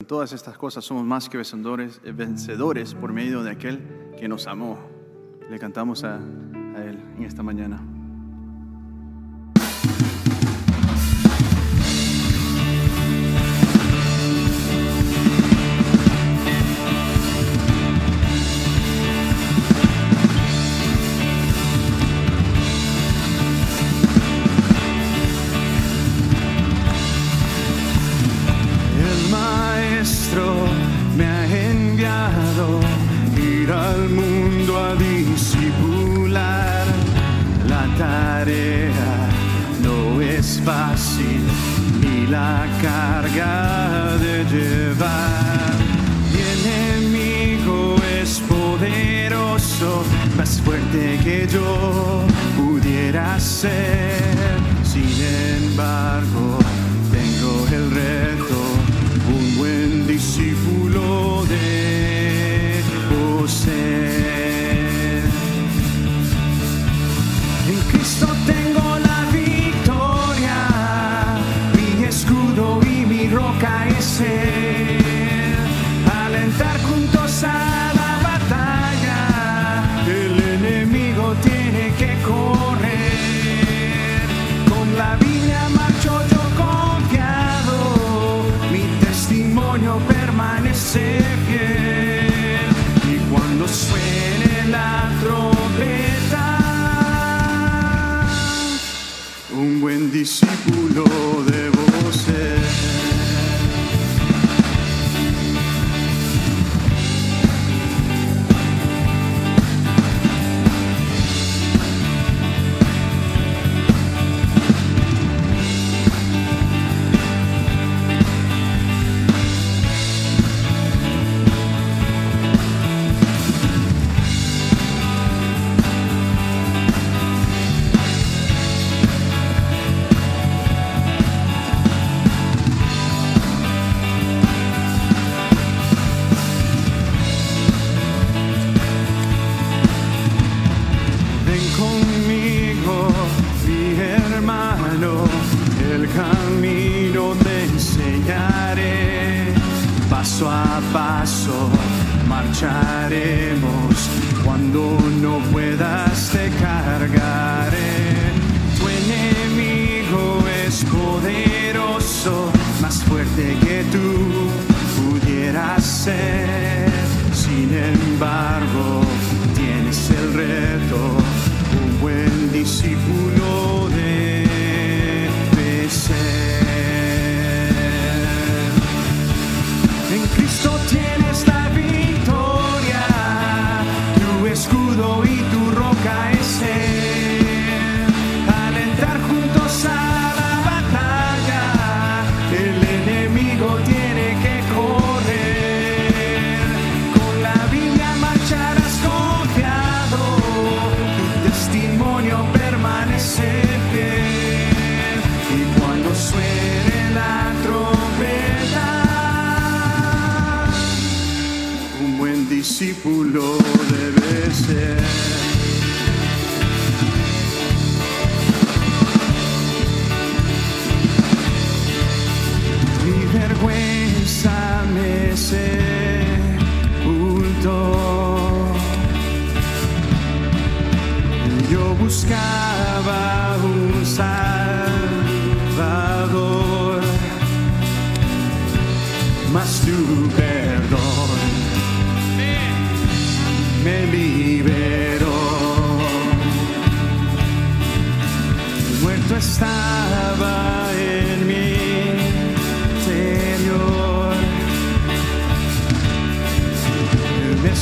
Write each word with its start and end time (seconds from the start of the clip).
En 0.00 0.06
todas 0.06 0.32
estas 0.32 0.56
cosas 0.56 0.84
somos 0.84 1.04
más 1.04 1.28
que 1.28 1.38
vencedores, 1.38 2.00
eh, 2.04 2.12
vencedores 2.12 2.94
por 2.94 3.12
medio 3.12 3.42
de 3.42 3.50
aquel 3.50 3.80
que 4.16 4.28
nos 4.28 4.46
amó. 4.46 4.78
Le 5.50 5.58
cantamos 5.58 6.04
a, 6.04 6.18
a 6.18 6.84
Él 6.84 7.02
en 7.16 7.24
esta 7.24 7.42
mañana. 7.42 7.97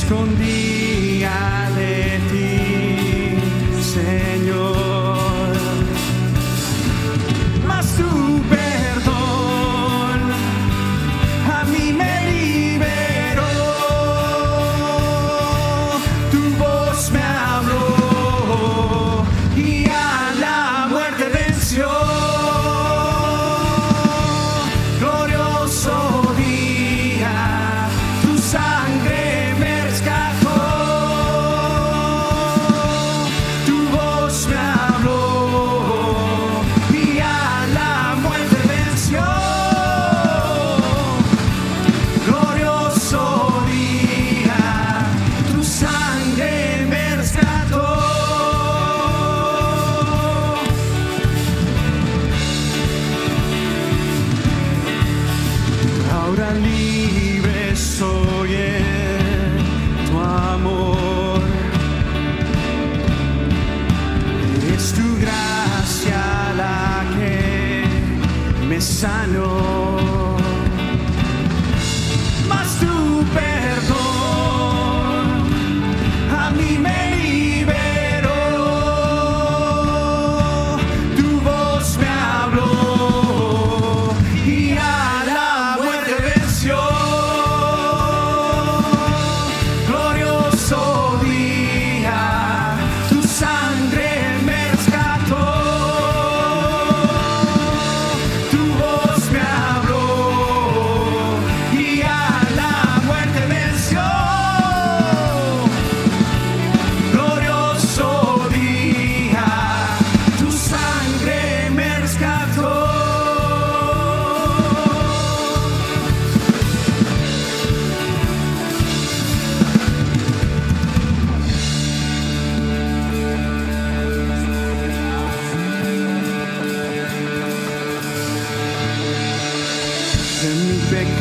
escondí 0.07 0.86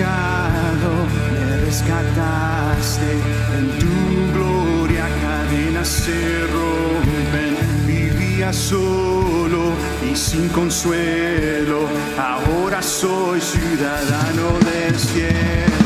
me 0.05 1.57
rescataste, 1.65 3.13
en 3.59 3.79
tu 3.79 4.33
gloria 4.35 5.07
cadenas 5.23 5.89
se 5.89 6.47
rompen. 6.47 7.57
Vivía 7.87 8.53
solo 8.53 9.73
y 10.11 10.15
sin 10.15 10.49
consuelo, 10.49 11.89
ahora 12.19 12.83
soy 12.83 13.41
ciudadano 13.41 14.59
del 14.71 14.99
cielo. 14.99 15.86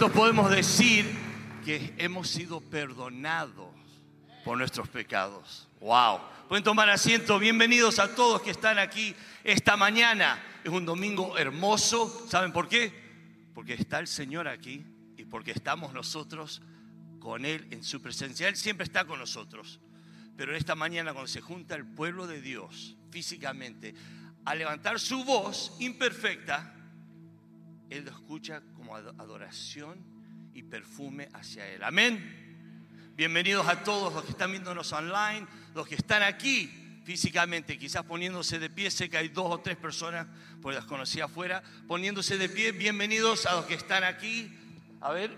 ¿Cuántos 0.00 0.18
podemos 0.18 0.50
decir 0.50 1.04
que 1.62 1.92
hemos 1.98 2.30
sido 2.30 2.62
perdonados 2.62 3.68
por 4.46 4.56
nuestros 4.56 4.88
pecados? 4.88 5.68
Wow. 5.78 6.20
Pueden 6.48 6.64
tomar 6.64 6.88
asiento. 6.88 7.38
Bienvenidos 7.38 7.98
a 7.98 8.14
todos 8.14 8.40
que 8.40 8.50
están 8.50 8.78
aquí 8.78 9.14
esta 9.44 9.76
mañana. 9.76 10.42
Es 10.64 10.70
un 10.70 10.86
domingo 10.86 11.36
hermoso. 11.36 12.26
¿Saben 12.30 12.50
por 12.50 12.66
qué? 12.66 12.90
Porque 13.52 13.74
está 13.74 13.98
el 13.98 14.06
Señor 14.06 14.48
aquí 14.48 14.86
y 15.18 15.26
porque 15.26 15.50
estamos 15.50 15.92
nosotros 15.92 16.62
con 17.18 17.44
Él 17.44 17.66
en 17.70 17.84
su 17.84 18.00
presencia. 18.00 18.48
Él 18.48 18.56
siempre 18.56 18.84
está 18.84 19.04
con 19.04 19.18
nosotros. 19.18 19.80
Pero 20.34 20.56
esta 20.56 20.74
mañana 20.74 21.12
cuando 21.12 21.28
se 21.28 21.42
junta 21.42 21.74
el 21.74 21.84
pueblo 21.84 22.26
de 22.26 22.40
Dios 22.40 22.96
físicamente 23.10 23.94
a 24.46 24.54
levantar 24.54 24.98
su 24.98 25.26
voz 25.26 25.76
imperfecta, 25.78 26.74
Él 27.90 28.06
lo 28.06 28.12
escucha 28.12 28.62
adoración 28.94 29.98
y 30.54 30.62
perfume 30.62 31.28
hacia 31.32 31.66
Él. 31.68 31.82
Amén. 31.82 33.12
Bienvenidos 33.16 33.66
a 33.68 33.82
todos 33.84 34.12
los 34.12 34.24
que 34.24 34.30
están 34.30 34.50
viéndonos 34.50 34.92
online, 34.92 35.46
los 35.74 35.86
que 35.86 35.94
están 35.94 36.22
aquí 36.22 37.02
físicamente, 37.04 37.78
quizás 37.78 38.04
poniéndose 38.04 38.58
de 38.58 38.70
pie. 38.70 38.90
Sé 38.90 39.08
que 39.08 39.18
hay 39.18 39.28
dos 39.28 39.46
o 39.50 39.60
tres 39.60 39.76
personas, 39.76 40.26
porque 40.60 40.76
las 40.76 40.86
conocí 40.86 41.20
afuera, 41.20 41.62
poniéndose 41.86 42.38
de 42.38 42.48
pie. 42.48 42.72
Bienvenidos 42.72 43.46
a 43.46 43.56
los 43.56 43.66
que 43.66 43.74
están 43.74 44.04
aquí. 44.04 44.50
A 45.00 45.12
ver. 45.12 45.36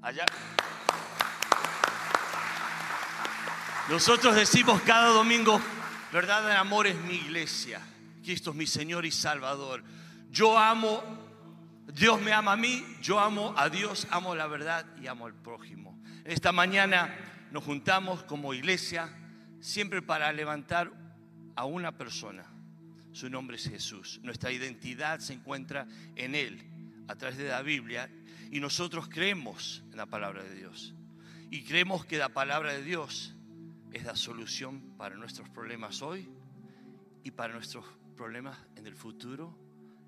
Allá. 0.00 0.24
Nosotros 3.88 4.34
decimos 4.34 4.80
cada 4.82 5.08
domingo, 5.08 5.60
verdad 6.12 6.50
en 6.50 6.56
amor 6.56 6.86
es 6.86 6.96
mi 6.96 7.14
iglesia. 7.14 7.80
Cristo 8.22 8.50
es 8.50 8.56
mi 8.56 8.66
Señor 8.66 9.04
y 9.04 9.10
Salvador. 9.10 9.82
Yo 10.32 10.56
amo, 10.56 11.02
Dios 11.92 12.18
me 12.22 12.32
ama 12.32 12.52
a 12.52 12.56
mí, 12.56 12.82
yo 13.02 13.20
amo 13.20 13.54
a 13.54 13.68
Dios, 13.68 14.06
amo 14.10 14.34
la 14.34 14.46
verdad 14.46 14.86
y 14.98 15.06
amo 15.06 15.26
al 15.26 15.34
prójimo. 15.34 16.02
Esta 16.24 16.52
mañana 16.52 17.14
nos 17.50 17.62
juntamos 17.62 18.22
como 18.22 18.54
iglesia 18.54 19.14
siempre 19.60 20.00
para 20.00 20.32
levantar 20.32 20.90
a 21.54 21.66
una 21.66 21.98
persona. 21.98 22.50
Su 23.12 23.28
nombre 23.28 23.56
es 23.56 23.68
Jesús. 23.68 24.20
Nuestra 24.22 24.50
identidad 24.50 25.20
se 25.20 25.34
encuentra 25.34 25.86
en 26.16 26.34
Él 26.34 26.66
a 27.08 27.14
través 27.14 27.36
de 27.36 27.50
la 27.50 27.60
Biblia 27.60 28.10
y 28.50 28.58
nosotros 28.58 29.10
creemos 29.10 29.84
en 29.90 29.98
la 29.98 30.06
palabra 30.06 30.42
de 30.42 30.54
Dios. 30.54 30.94
Y 31.50 31.62
creemos 31.64 32.06
que 32.06 32.16
la 32.16 32.30
palabra 32.30 32.72
de 32.72 32.82
Dios 32.82 33.34
es 33.92 34.04
la 34.04 34.16
solución 34.16 34.96
para 34.96 35.14
nuestros 35.14 35.50
problemas 35.50 36.00
hoy 36.00 36.26
y 37.22 37.32
para 37.32 37.52
nuestros 37.52 37.84
problemas 38.16 38.56
en 38.76 38.86
el 38.86 38.94
futuro, 38.94 39.61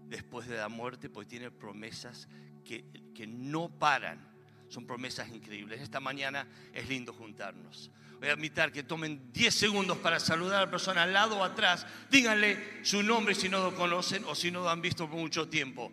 después 0.09 0.49
de 0.49 0.57
la 0.57 0.69
muerte, 0.69 1.09
porque 1.09 1.29
tiene 1.29 1.51
promesas 1.51 2.29
que, 2.65 2.85
que 3.15 3.27
no 3.27 3.69
paran. 3.69 4.33
Son 4.69 4.87
promesas 4.87 5.29
increíbles. 5.29 5.81
Esta 5.81 6.01
mañana 6.01 6.47
es 6.73 6.89
lindo 6.89 7.13
juntarnos. 7.13 7.91
Voy 8.19 8.29
a 8.29 8.33
invitar 8.33 8.73
que 8.73 8.83
tomen 8.83 9.33
10 9.33 9.55
segundos 9.55 9.99
para 9.99 10.19
saludar 10.19 10.57
a 10.57 10.65
la 10.65 10.71
persona 10.71 11.03
al 11.03 11.13
lado 11.13 11.39
o 11.39 11.45
atrás. 11.45 11.87
Díganle 12.11 12.83
su 12.83 13.03
nombre 13.03 13.35
si 13.35 13.49
no 13.49 13.61
lo 13.61 13.75
conocen 13.75 14.25
o 14.25 14.35
si 14.35 14.51
no 14.51 14.61
lo 14.61 14.71
han 14.71 14.81
visto 14.81 15.09
por 15.09 15.19
mucho 15.19 15.49
tiempo. 15.49 15.93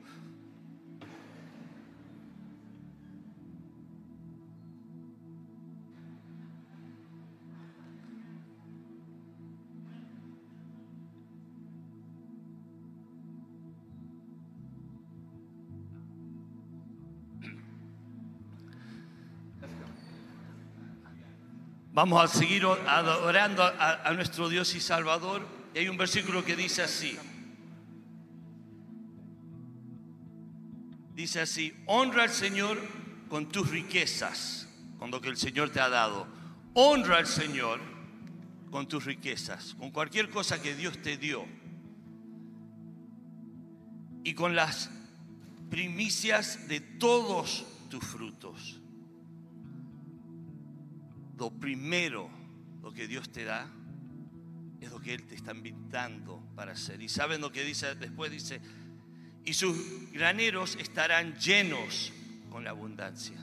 Vamos 21.93 22.23
a 22.23 22.27
seguir 22.27 22.65
adorando 22.65 23.63
a, 23.63 24.11
nuestro 24.13 24.47
Dios 24.47 24.73
y 24.75 24.79
Salvador. 24.79 25.45
Y 25.75 25.79
hay 25.79 25.89
un 25.89 25.97
versículo 25.97 26.43
que 26.45 26.55
dice 26.55 26.81
así. 26.81 27.17
Dice 31.13 31.41
así, 31.41 31.73
honra 31.87 32.23
al 32.23 32.29
Señor 32.29 32.79
con 33.29 33.49
tus 33.49 33.69
riquezas, 33.69 34.69
con 34.97 35.11
lo 35.11 35.19
que 35.19 35.29
el 35.29 35.37
Señor 35.37 35.69
te 35.69 35.81
ha 35.81 35.89
dado. 35.89 36.27
Honra 36.73 37.17
al 37.17 37.27
Señor 37.27 37.81
con 38.71 38.87
tus 38.87 39.03
riquezas, 39.03 39.75
con 39.75 39.91
cualquier 39.91 40.29
cosa 40.29 40.61
que 40.61 40.73
Dios 40.73 41.01
te 41.01 41.17
dio 41.17 41.45
y 44.23 44.33
con 44.33 44.55
las 44.55 44.89
primicias 45.69 46.67
de 46.69 46.79
todos 46.79 47.65
tus 47.89 48.03
frutos. 48.05 48.80
Lo 51.41 51.49
primero, 51.49 52.29
lo 52.83 52.93
que 52.93 53.07
Dios 53.07 53.31
te 53.31 53.43
da, 53.43 53.67
es 54.79 54.91
lo 54.91 54.99
que 54.99 55.15
Él 55.15 55.25
te 55.25 55.33
está 55.33 55.55
invitando 55.55 56.39
para 56.55 56.73
hacer. 56.73 57.01
Y 57.01 57.09
saben 57.09 57.41
lo 57.41 57.51
que 57.51 57.63
dice 57.63 57.95
después, 57.95 58.31
dice, 58.31 58.61
y 59.43 59.53
sus 59.53 59.75
graneros 60.11 60.75
estarán 60.75 61.33
llenos 61.39 62.13
con 62.51 62.63
la 62.63 62.69
abundancia. 62.69 63.39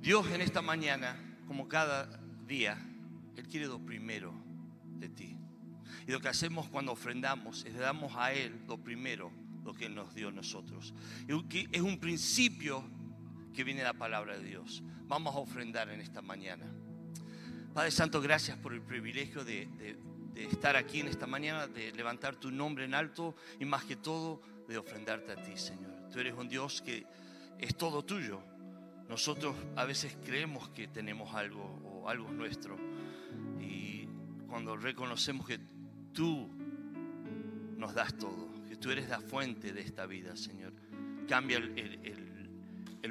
Dios 0.00 0.30
en 0.30 0.40
esta 0.40 0.62
mañana, 0.62 1.16
como 1.48 1.66
cada 1.66 2.06
día, 2.46 2.78
Él 3.36 3.48
quiere 3.48 3.66
lo 3.66 3.84
primero 3.84 4.32
de 5.00 5.08
ti. 5.08 5.36
Y 6.06 6.12
lo 6.12 6.20
que 6.20 6.28
hacemos 6.28 6.68
cuando 6.68 6.92
ofrendamos 6.92 7.64
es 7.64 7.72
le 7.72 7.80
damos 7.80 8.14
a 8.14 8.32
Él 8.32 8.62
lo 8.68 8.78
primero, 8.78 9.32
lo 9.64 9.74
que 9.74 9.86
Él 9.86 9.96
nos 9.96 10.14
dio 10.14 10.28
a 10.28 10.32
nosotros. 10.32 10.94
Es 11.72 11.82
un 11.82 11.98
principio 11.98 12.88
que 13.54 13.64
viene 13.64 13.80
de 13.80 13.86
la 13.86 13.94
palabra 13.94 14.36
de 14.36 14.44
Dios. 14.44 14.82
Vamos 15.06 15.34
a 15.34 15.38
ofrendar 15.38 15.88
en 15.88 16.00
esta 16.00 16.20
mañana. 16.20 16.66
Padre 17.72 17.90
Santo, 17.90 18.20
gracias 18.20 18.58
por 18.58 18.72
el 18.74 18.82
privilegio 18.82 19.44
de, 19.44 19.66
de 20.34 20.44
estar 20.44 20.76
aquí 20.76 21.00
en 21.00 21.08
esta 21.08 21.26
mañana, 21.26 21.66
de 21.66 21.92
levantar 21.92 22.36
tu 22.36 22.50
nombre 22.50 22.84
en 22.84 22.94
alto 22.94 23.34
y 23.58 23.64
más 23.64 23.84
que 23.84 23.96
todo 23.96 24.42
de 24.68 24.78
ofrendarte 24.78 25.32
a 25.32 25.36
ti, 25.36 25.56
Señor. 25.56 26.08
Tú 26.12 26.18
eres 26.18 26.34
un 26.34 26.48
Dios 26.48 26.82
que 26.82 27.06
es 27.58 27.76
todo 27.76 28.04
tuyo. 28.04 28.42
Nosotros 29.08 29.56
a 29.76 29.84
veces 29.84 30.16
creemos 30.24 30.68
que 30.70 30.88
tenemos 30.88 31.34
algo 31.34 31.62
o 31.84 32.08
algo 32.08 32.28
es 32.28 32.34
nuestro. 32.34 32.76
Y 33.60 34.08
cuando 34.48 34.76
reconocemos 34.76 35.46
que 35.46 35.58
tú 36.12 36.48
nos 37.76 37.94
das 37.94 38.16
todo, 38.16 38.50
que 38.68 38.76
tú 38.76 38.90
eres 38.90 39.08
la 39.08 39.20
fuente 39.20 39.72
de 39.72 39.80
esta 39.80 40.06
vida, 40.06 40.36
Señor. 40.36 40.72
Cambia 41.28 41.58
el, 41.58 42.23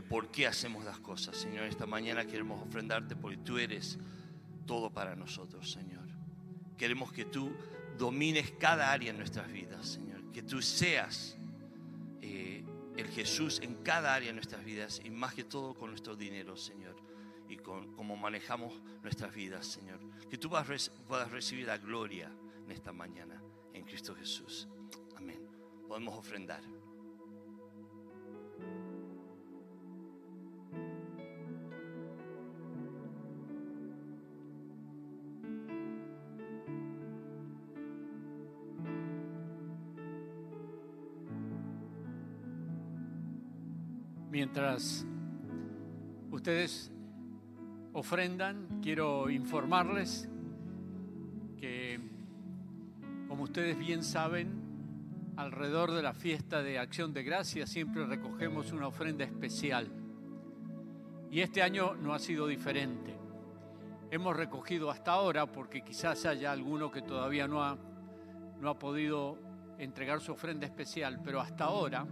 por 0.01 0.31
qué 0.31 0.47
hacemos 0.47 0.83
las 0.83 0.97
cosas, 0.99 1.37
Señor. 1.37 1.65
Esta 1.65 1.85
mañana 1.85 2.25
queremos 2.25 2.65
ofrendarte 2.65 3.15
porque 3.15 3.37
tú 3.37 3.59
eres 3.59 3.99
todo 4.65 4.89
para 4.89 5.15
nosotros, 5.15 5.71
Señor. 5.71 6.07
Queremos 6.77 7.11
que 7.11 7.25
tú 7.25 7.51
domines 7.97 8.51
cada 8.59 8.91
área 8.91 9.11
en 9.11 9.17
nuestras 9.17 9.51
vidas, 9.51 9.87
Señor. 9.87 10.31
Que 10.31 10.41
tú 10.41 10.61
seas 10.61 11.37
eh, 12.21 12.63
el 12.97 13.07
Jesús 13.09 13.59
en 13.61 13.75
cada 13.83 14.15
área 14.15 14.29
de 14.29 14.33
nuestras 14.33 14.65
vidas 14.65 14.99
y 15.03 15.11
más 15.11 15.35
que 15.35 15.43
todo 15.43 15.75
con 15.75 15.91
nuestro 15.91 16.15
dinero, 16.15 16.57
Señor. 16.57 16.95
Y 17.47 17.57
con 17.57 17.93
cómo 17.93 18.17
manejamos 18.17 18.73
nuestras 19.03 19.35
vidas, 19.35 19.67
Señor. 19.67 19.99
Que 20.29 20.39
tú 20.39 20.49
puedas 20.49 21.31
recibir 21.31 21.67
la 21.67 21.77
gloria 21.77 22.31
en 22.65 22.71
esta 22.71 22.91
mañana 22.91 23.39
en 23.73 23.83
Cristo 23.83 24.15
Jesús. 24.15 24.67
Amén. 25.15 25.47
Podemos 25.87 26.17
ofrendar. 26.17 26.63
Mientras 44.43 45.07
ustedes 46.29 46.91
ofrendan, 47.93 48.81
quiero 48.81 49.29
informarles 49.29 50.27
que, 51.57 51.97
como 53.29 53.43
ustedes 53.43 53.79
bien 53.79 54.03
saben, 54.03 55.31
alrededor 55.37 55.91
de 55.91 56.03
la 56.03 56.13
fiesta 56.13 56.61
de 56.61 56.77
Acción 56.77 57.13
de 57.13 57.23
Gracia 57.23 57.65
siempre 57.65 58.05
recogemos 58.05 58.73
una 58.73 58.87
ofrenda 58.87 59.23
especial. 59.23 59.87
Y 61.31 61.39
este 61.39 61.61
año 61.61 61.95
no 61.95 62.13
ha 62.13 62.19
sido 62.19 62.45
diferente. 62.45 63.15
Hemos 64.11 64.35
recogido 64.35 64.91
hasta 64.91 65.13
ahora, 65.13 65.45
porque 65.45 65.85
quizás 65.85 66.25
haya 66.25 66.51
alguno 66.51 66.91
que 66.91 67.01
todavía 67.01 67.47
no 67.47 67.63
ha, 67.63 67.77
no 68.59 68.69
ha 68.69 68.77
podido 68.77 69.39
entregar 69.77 70.19
su 70.19 70.33
ofrenda 70.33 70.65
especial, 70.65 71.21
pero 71.23 71.39
hasta 71.39 71.63
ahora 71.63 72.05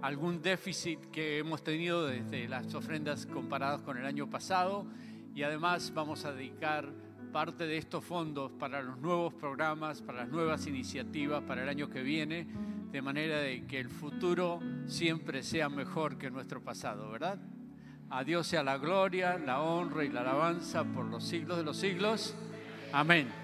algún 0.02 0.42
déficit 0.42 1.10
que 1.10 1.38
hemos 1.38 1.62
tenido 1.62 2.06
desde 2.06 2.48
las 2.48 2.74
ofrendas 2.74 3.26
comparadas 3.26 3.82
con 3.82 3.98
el 3.98 4.06
año 4.06 4.28
pasado 4.28 4.86
y 5.34 5.42
además 5.42 5.92
vamos 5.94 6.24
a 6.24 6.32
dedicar 6.32 6.90
parte 7.32 7.66
de 7.66 7.78
estos 7.78 8.04
fondos 8.04 8.52
para 8.52 8.82
los 8.82 8.98
nuevos 8.98 9.32
programas, 9.34 10.02
para 10.02 10.18
las 10.18 10.28
nuevas 10.28 10.66
iniciativas 10.66 11.42
para 11.42 11.62
el 11.62 11.68
año 11.68 11.88
que 11.88 12.02
viene, 12.02 12.46
de 12.92 13.02
manera 13.02 13.38
de 13.38 13.66
que 13.66 13.80
el 13.80 13.88
futuro 13.88 14.60
siempre 14.86 15.42
sea 15.42 15.68
mejor 15.68 16.18
que 16.18 16.30
nuestro 16.30 16.62
pasado, 16.62 17.10
¿verdad? 17.10 17.38
A 18.10 18.22
Dios 18.22 18.46
sea 18.46 18.62
la 18.62 18.76
gloria, 18.76 19.38
la 19.38 19.62
honra 19.62 20.04
y 20.04 20.10
la 20.10 20.20
alabanza 20.20 20.84
por 20.84 21.06
los 21.06 21.24
siglos 21.24 21.56
de 21.56 21.64
los 21.64 21.78
siglos. 21.78 22.36
Amén. 22.92 23.41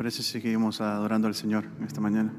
Parece 0.00 0.22
si 0.22 0.40
seguimos 0.40 0.80
adorando 0.80 1.28
al 1.28 1.34
Señor 1.34 1.66
esta 1.84 2.00
mañana? 2.00 2.32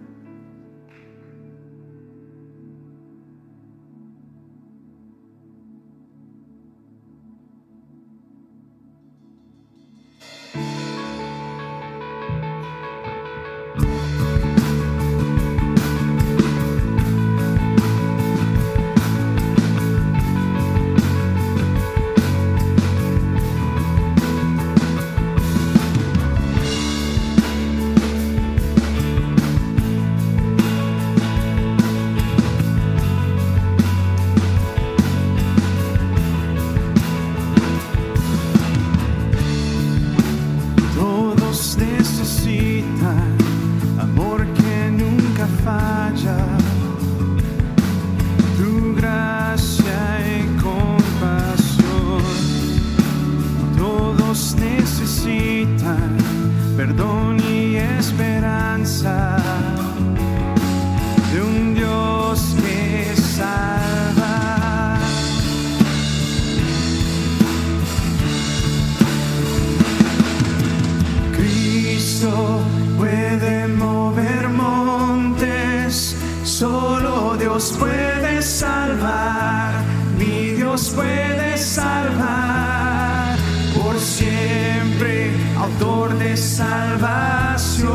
salvación. 86.38 87.92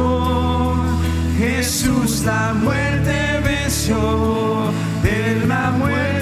Jesús 1.38 2.22
la 2.24 2.54
muerte 2.54 3.40
venció, 3.44 4.72
de 5.02 5.46
la 5.46 5.70
muerte. 5.72 6.15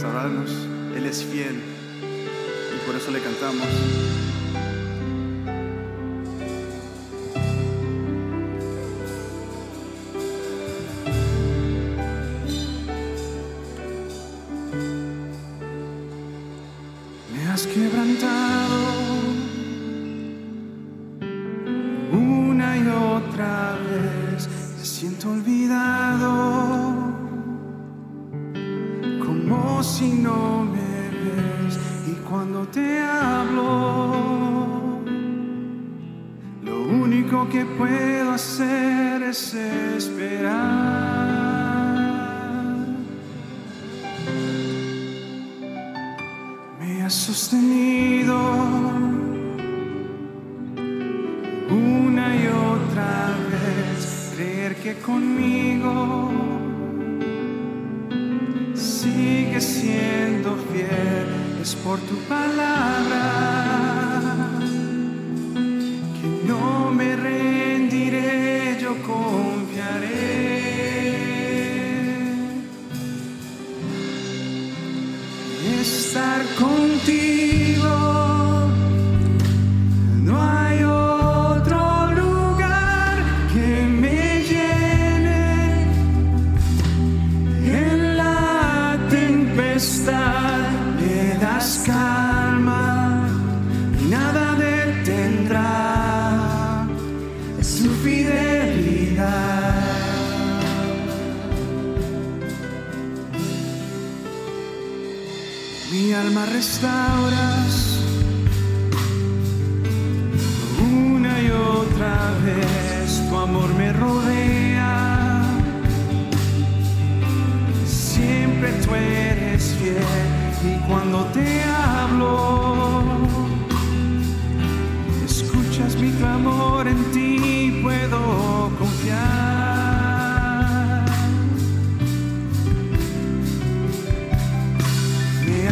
Restaurarnos. 0.00 0.50
Él 0.96 1.04
es 1.04 1.22
fiel 1.22 1.60
y 2.02 2.86
por 2.86 2.96
eso 2.96 3.10
le 3.10 3.20
cantamos. 3.20 3.99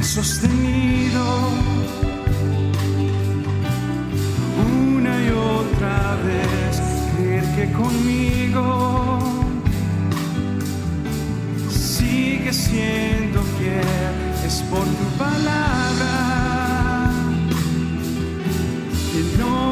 sostenido 0.05 1.25
una 4.71 5.25
y 5.25 5.29
otra 5.31 6.17
vez. 6.25 6.81
Creer 7.17 7.45
que 7.57 7.73
conmigo 7.73 9.19
sigue 11.71 12.53
siendo 12.53 13.43
fiel, 13.59 14.47
es 14.47 14.63
por 14.71 14.85
tu 14.85 15.07
palabra 15.19 16.15
que 19.13 19.39
no 19.39 19.68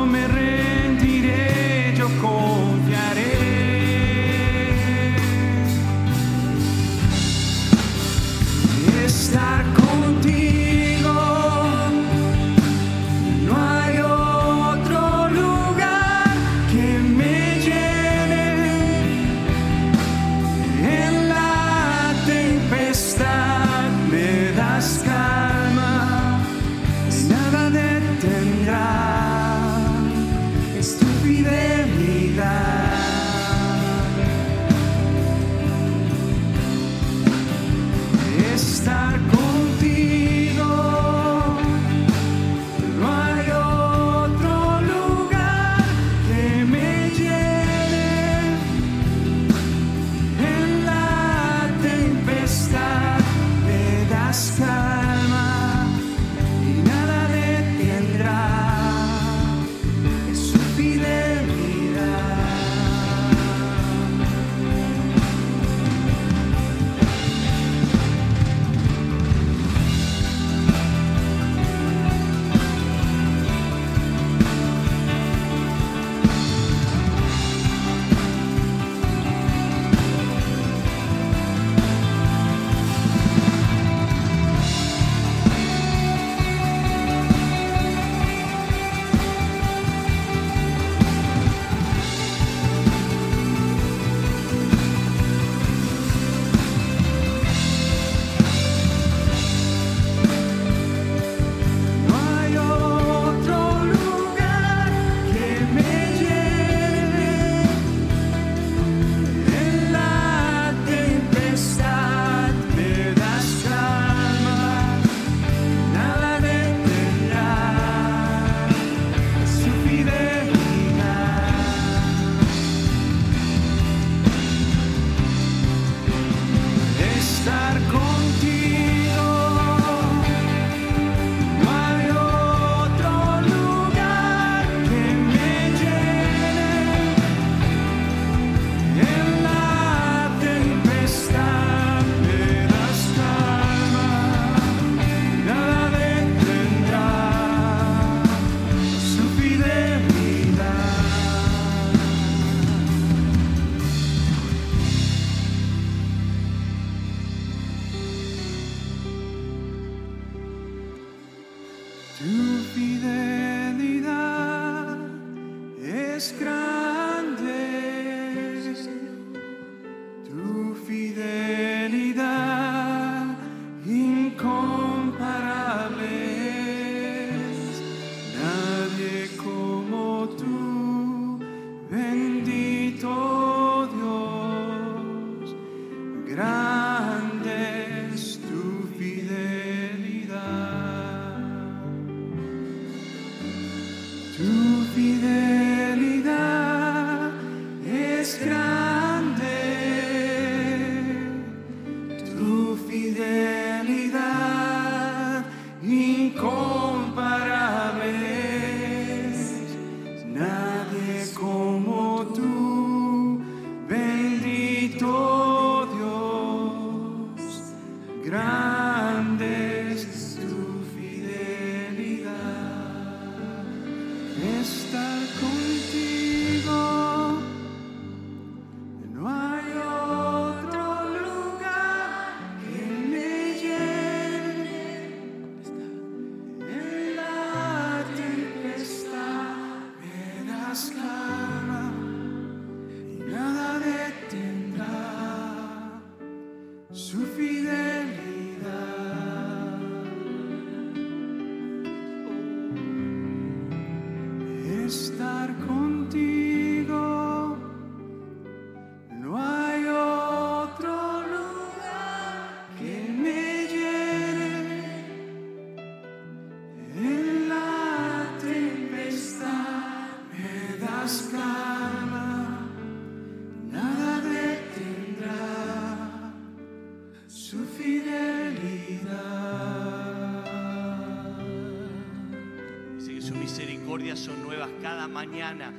mañana. 285.46 285.72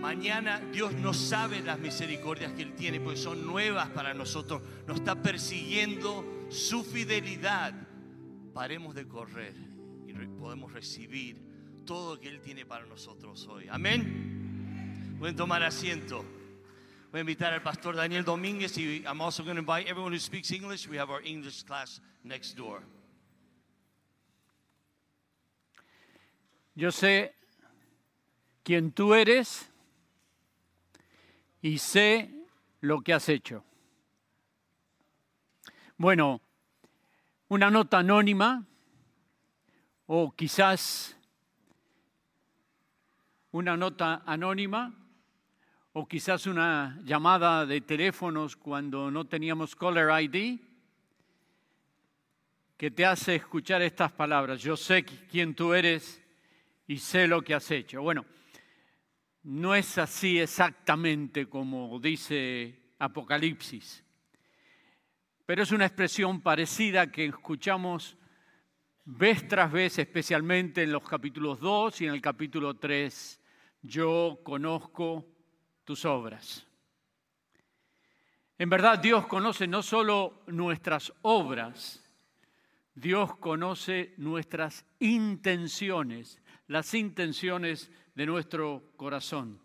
Mañana 0.00 0.60
Dios 0.72 0.92
no 0.94 1.12
sabe 1.12 1.60
las 1.60 1.78
misericordias 1.78 2.52
que 2.52 2.62
Él 2.62 2.74
tiene, 2.74 3.00
porque 3.00 3.18
son 3.18 3.46
nuevas 3.46 3.88
para 3.90 4.14
nosotros. 4.14 4.62
Nos 4.86 4.98
está 4.98 5.20
persiguiendo 5.20 6.46
su 6.50 6.84
fidelidad. 6.84 7.74
Paremos 8.52 8.94
de 8.94 9.08
correr 9.08 9.54
y 10.06 10.12
podemos 10.12 10.72
recibir 10.72 11.36
todo 11.84 12.14
lo 12.14 12.20
que 12.20 12.28
Él 12.28 12.40
tiene 12.40 12.64
para 12.64 12.86
nosotros 12.86 13.46
hoy. 13.48 13.66
Amén. 13.70 15.16
Pueden 15.18 15.34
tomar 15.34 15.62
asiento. 15.62 16.24
Voy 17.10 17.18
a 17.18 17.20
invitar 17.22 17.52
al 17.54 17.62
pastor 17.62 17.96
Daniel 17.96 18.24
Domínguez 18.24 18.76
y 18.76 19.02
I'm 19.04 19.20
also 19.20 19.42
going 19.42 19.56
to 19.56 19.60
invite 19.60 19.88
everyone 19.88 20.12
who 20.12 20.20
speaks 20.20 20.52
English. 20.52 20.86
We 20.86 20.98
have 20.98 21.10
our 21.10 21.22
English 21.24 21.64
class 21.64 22.00
next 22.22 22.54
door. 22.56 22.82
Yo 26.76 26.92
sé 26.92 27.37
quién 28.68 28.92
tú 28.92 29.14
eres 29.14 29.72
y 31.62 31.78
sé 31.78 32.30
lo 32.82 33.00
que 33.00 33.14
has 33.14 33.30
hecho. 33.30 33.64
Bueno, 35.96 36.42
una 37.48 37.70
nota 37.70 38.00
anónima 38.00 38.62
o 40.04 40.32
quizás 40.32 41.16
una 43.52 43.74
nota 43.74 44.22
anónima 44.26 44.92
o 45.94 46.06
quizás 46.06 46.46
una 46.46 47.00
llamada 47.04 47.64
de 47.64 47.80
teléfonos 47.80 48.54
cuando 48.54 49.10
no 49.10 49.24
teníamos 49.24 49.74
caller 49.74 50.10
ID 50.24 50.60
que 52.76 52.90
te 52.90 53.06
hace 53.06 53.36
escuchar 53.36 53.80
estas 53.80 54.12
palabras. 54.12 54.60
Yo 54.60 54.76
sé 54.76 55.06
quién 55.06 55.54
tú 55.54 55.72
eres 55.72 56.22
y 56.86 56.98
sé 56.98 57.26
lo 57.26 57.40
que 57.40 57.54
has 57.54 57.70
hecho. 57.70 58.02
Bueno, 58.02 58.26
no 59.42 59.74
es 59.74 59.98
así 59.98 60.38
exactamente 60.38 61.48
como 61.48 61.98
dice 62.00 62.92
Apocalipsis, 62.98 64.04
pero 65.46 65.62
es 65.62 65.72
una 65.72 65.86
expresión 65.86 66.40
parecida 66.40 67.10
que 67.10 67.24
escuchamos 67.26 68.16
vez 69.04 69.48
tras 69.48 69.72
vez, 69.72 69.98
especialmente 69.98 70.82
en 70.82 70.92
los 70.92 71.02
capítulos 71.08 71.58
2 71.60 72.02
y 72.02 72.06
en 72.06 72.12
el 72.12 72.20
capítulo 72.20 72.76
3. 72.76 73.40
Yo 73.80 74.40
conozco 74.44 75.24
tus 75.84 76.04
obras. 76.04 76.66
En 78.58 78.68
verdad 78.68 78.98
Dios 78.98 79.26
conoce 79.26 79.66
no 79.66 79.82
solo 79.82 80.42
nuestras 80.48 81.12
obras, 81.22 82.04
Dios 82.94 83.36
conoce 83.36 84.12
nuestras 84.18 84.84
intenciones, 84.98 86.42
las 86.66 86.92
intenciones 86.92 87.90
de 88.18 88.26
nuestro 88.26 88.82
corazón. 88.96 89.60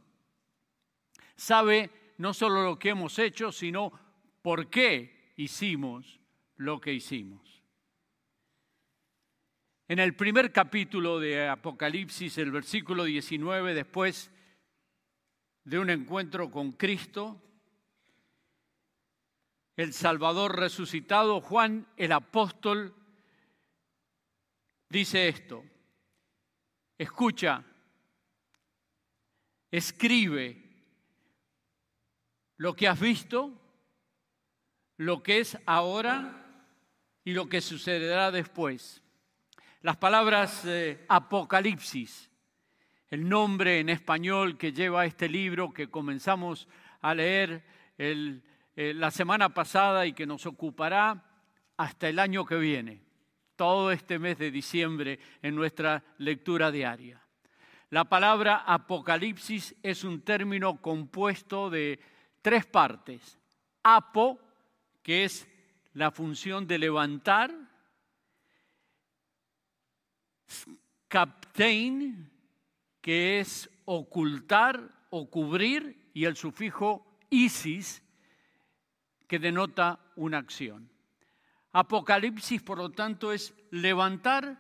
Sabe 1.36 2.14
no 2.20 2.36
solo 2.36 2.62
lo 2.62 2.78
que 2.78 2.90
hemos 2.90 3.18
hecho, 3.18 3.52
sino 3.52 3.92
por 4.44 4.70
qué 4.70 5.34
hicimos 5.38 6.20
lo 6.58 6.80
que 6.80 6.94
hicimos. 6.94 7.64
En 9.88 9.98
el 9.98 10.16
primer 10.16 10.52
capítulo 10.52 11.20
de 11.20 11.50
Apocalipsis, 11.50 12.38
el 12.38 12.52
versículo 12.52 13.06
19, 13.06 13.74
después 13.74 14.30
de 15.64 15.80
un 15.80 15.90
encuentro 15.90 16.52
con 16.52 16.74
Cristo, 16.74 17.42
el 19.76 19.94
Salvador 19.94 20.60
resucitado, 20.60 21.42
Juan 21.42 21.88
el 21.98 22.12
apóstol 22.12 22.94
dice 24.90 25.28
esto, 25.28 25.64
escucha, 27.00 27.66
escribe 29.74 30.62
lo 32.58 32.76
que 32.76 32.88
has 32.88 33.00
visto, 33.00 33.52
lo 34.98 35.24
que 35.24 35.40
es 35.40 35.58
ahora 35.66 36.46
y 37.24 37.34
lo 37.34 37.50
que 37.50 37.60
sucederá 37.60 38.30
después. 38.30 39.02
Las 39.82 39.98
palabras 39.98 40.64
Apocalipsis, 41.08 42.30
el 43.10 43.28
nombre 43.28 43.80
en 43.80 43.90
español 43.90 44.60
que 44.60 44.74
lleva 44.74 45.08
este 45.08 45.28
libro 45.28 45.74
que 45.74 45.90
comenzamos 45.90 46.68
a 47.02 47.16
leer 47.16 47.66
eh, 47.98 48.42
la 48.76 49.10
semana 49.10 49.56
pasada 49.56 50.06
y 50.06 50.14
que 50.14 50.28
nos 50.28 50.46
ocupará 50.46 51.26
hasta 51.78 52.08
el 52.08 52.20
año 52.20 52.46
que 52.46 52.58
viene, 52.58 53.02
todo 53.56 53.92
este 53.92 54.20
mes 54.20 54.38
de 54.38 54.52
diciembre 54.52 55.20
en 55.42 55.56
nuestra 55.56 56.04
lectura 56.20 56.70
diaria. 56.70 57.23
La 57.94 58.06
palabra 58.06 58.64
Apocalipsis 58.66 59.76
es 59.84 60.04
un 60.04 60.22
término 60.22 60.82
compuesto 60.82 61.70
de 61.70 62.00
tres 62.42 62.66
partes. 62.66 63.38
Apo, 63.84 64.40
que 65.04 65.26
es 65.26 65.48
la 65.94 66.10
función 66.10 66.66
de 66.66 66.80
levantar, 66.80 67.54
captain, 71.08 72.32
que 73.00 73.40
es 73.40 73.70
ocultar 73.86 75.06
o 75.12 75.30
cubrir, 75.30 76.10
y 76.16 76.26
el 76.26 76.36
sufijo 76.36 77.20
isis, 77.30 78.02
que 79.28 79.38
denota 79.38 80.00
una 80.16 80.40
acción. 80.40 80.90
Apocalipsis, 81.72 82.60
por 82.64 82.80
lo 82.80 82.90
tanto, 82.90 83.32
es 83.32 83.54
levantar 83.70 84.58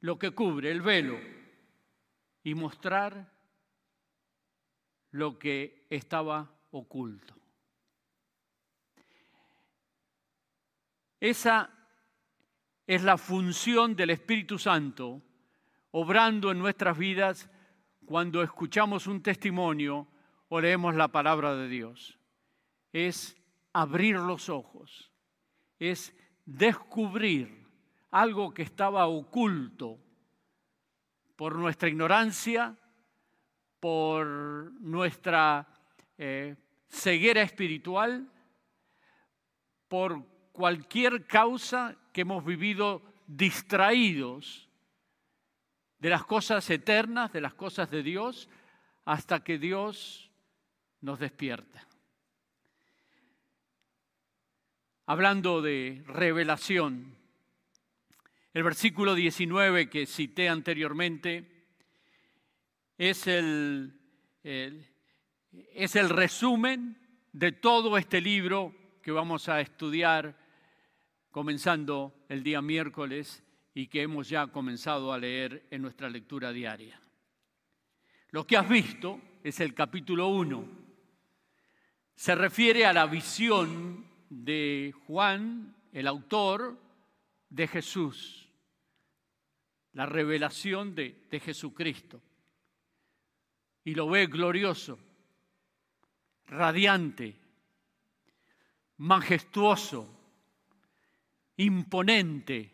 lo 0.00 0.18
que 0.18 0.30
cubre, 0.32 0.70
el 0.70 0.82
velo, 0.82 1.18
y 2.42 2.54
mostrar 2.54 3.32
lo 5.10 5.38
que 5.38 5.86
estaba 5.90 6.50
oculto. 6.70 7.34
Esa 11.18 11.70
es 12.86 13.02
la 13.02 13.18
función 13.18 13.96
del 13.96 14.10
Espíritu 14.10 14.58
Santo 14.58 15.22
obrando 15.90 16.50
en 16.50 16.58
nuestras 16.58 16.96
vidas 16.96 17.48
cuando 18.04 18.42
escuchamos 18.42 19.06
un 19.06 19.22
testimonio 19.22 20.06
o 20.48 20.60
leemos 20.60 20.94
la 20.94 21.08
palabra 21.08 21.56
de 21.56 21.68
Dios. 21.68 22.18
Es 22.92 23.36
abrir 23.72 24.16
los 24.16 24.48
ojos, 24.48 25.10
es 25.78 26.14
descubrir 26.44 27.55
algo 28.10 28.52
que 28.54 28.62
estaba 28.62 29.06
oculto 29.06 29.98
por 31.36 31.56
nuestra 31.56 31.88
ignorancia, 31.88 32.76
por 33.80 34.26
nuestra 34.80 35.66
eh, 36.16 36.56
ceguera 36.88 37.42
espiritual, 37.42 38.26
por 39.88 40.24
cualquier 40.52 41.26
causa 41.26 41.96
que 42.12 42.22
hemos 42.22 42.44
vivido 42.44 43.02
distraídos 43.26 44.68
de 45.98 46.10
las 46.10 46.24
cosas 46.24 46.68
eternas, 46.70 47.32
de 47.32 47.40
las 47.40 47.54
cosas 47.54 47.90
de 47.90 48.02
Dios, 48.02 48.48
hasta 49.04 49.44
que 49.44 49.58
Dios 49.58 50.30
nos 51.00 51.18
despierta. 51.18 51.86
Hablando 55.06 55.62
de 55.62 56.02
revelación, 56.06 57.16
el 58.56 58.62
versículo 58.62 59.14
19 59.14 59.90
que 59.90 60.06
cité 60.06 60.48
anteriormente 60.48 61.44
es 62.96 63.26
el, 63.26 64.00
es 64.42 65.94
el 65.94 66.08
resumen 66.08 66.96
de 67.34 67.52
todo 67.52 67.98
este 67.98 68.22
libro 68.22 68.74
que 69.02 69.12
vamos 69.12 69.50
a 69.50 69.60
estudiar 69.60 70.38
comenzando 71.30 72.24
el 72.30 72.42
día 72.42 72.62
miércoles 72.62 73.44
y 73.74 73.88
que 73.88 74.00
hemos 74.00 74.30
ya 74.30 74.46
comenzado 74.46 75.12
a 75.12 75.18
leer 75.18 75.66
en 75.70 75.82
nuestra 75.82 76.08
lectura 76.08 76.50
diaria. 76.50 76.98
Lo 78.30 78.46
que 78.46 78.56
has 78.56 78.70
visto 78.70 79.20
es 79.44 79.60
el 79.60 79.74
capítulo 79.74 80.28
1. 80.28 80.66
Se 82.14 82.34
refiere 82.34 82.86
a 82.86 82.94
la 82.94 83.04
visión 83.04 84.06
de 84.30 84.94
Juan, 85.06 85.76
el 85.92 86.06
autor, 86.06 86.80
de 87.50 87.68
Jesús. 87.68 88.45
La 89.96 90.04
revelación 90.04 90.94
de, 90.94 91.40
Jesucristo. 91.42 92.20
Y 93.82 93.94
lo 93.94 94.10
ve 94.10 94.26
glorioso, 94.26 94.98
radiante, 96.48 97.34
majestuoso, 98.98 100.06
imponente. 101.56 102.70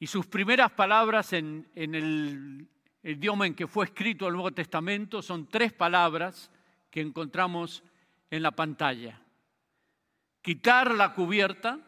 Y 0.00 0.08
sus 0.08 0.26
primeras 0.26 0.72
palabras 0.72 1.32
en, 1.34 1.70
el 1.76 2.66
idioma 3.04 3.46
en 3.46 3.54
que 3.54 3.68
fue 3.68 3.84
escrito 3.84 4.26
el 4.26 4.32
Nuevo 4.32 4.50
Testamento 4.50 5.22
son 5.22 5.46
tres 5.46 5.72
palabras 5.72 6.50
que 6.90 7.00
encontramos 7.00 7.84
en 8.28 8.42
la 8.42 8.50
pantalla. 8.50 9.22
Quitar 10.42 10.96
la 10.96 11.14
cubierta, 11.14 11.78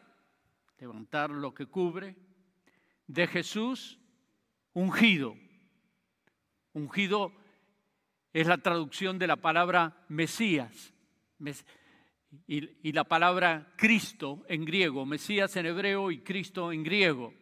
levantar 0.78 1.30
lo 1.30 1.52
que 1.52 1.66
cubre, 1.66 2.29
de 3.12 3.26
Jesús, 3.26 3.98
ungido. 4.72 5.36
Ungido 6.72 7.32
es 8.32 8.46
la 8.46 8.58
traducción 8.58 9.18
de 9.18 9.26
la 9.26 9.36
palabra 9.36 10.04
Mesías 10.08 10.94
y, 12.46 12.92
la 12.92 13.02
palabra 13.04 13.72
Cristo 13.76 14.44
en 14.48 14.64
griego, 14.64 15.04
Mesías 15.06 15.56
en 15.56 15.66
hebreo 15.66 16.12
y 16.12 16.20
Cristo 16.20 16.70
en 16.70 16.84
griego. 16.84 17.34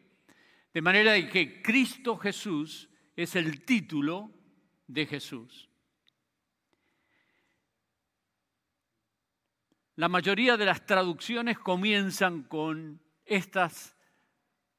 De 0.72 0.80
manera 0.80 1.14
que 1.28 1.60
Cristo 1.60 2.16
Jesús 2.16 2.88
es 3.14 3.36
el 3.36 3.62
título 3.66 4.30
de 4.86 5.04
Jesús. 5.04 5.68
La 9.96 10.08
mayoría 10.08 10.56
de 10.56 10.64
las 10.64 10.86
traducciones 10.86 11.58
comienzan 11.58 12.44
con 12.44 13.02
estas 13.26 13.97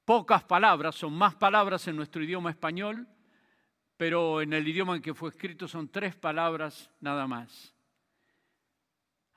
pocas 0.09 0.43
palabras, 0.43 0.95
son 0.95 1.13
más 1.13 1.35
palabras 1.35 1.87
en 1.87 1.95
nuestro 1.95 2.23
idioma 2.23 2.49
español, 2.49 3.07
pero 3.95 4.41
en 4.41 4.53
el 4.53 4.67
idioma 4.67 4.95
en 4.95 5.03
que 5.03 5.13
fue 5.13 5.29
escrito 5.29 5.67
son 5.67 5.87
tres 5.87 6.15
palabras 6.15 6.89
nada 6.99 7.27
más. 7.27 7.75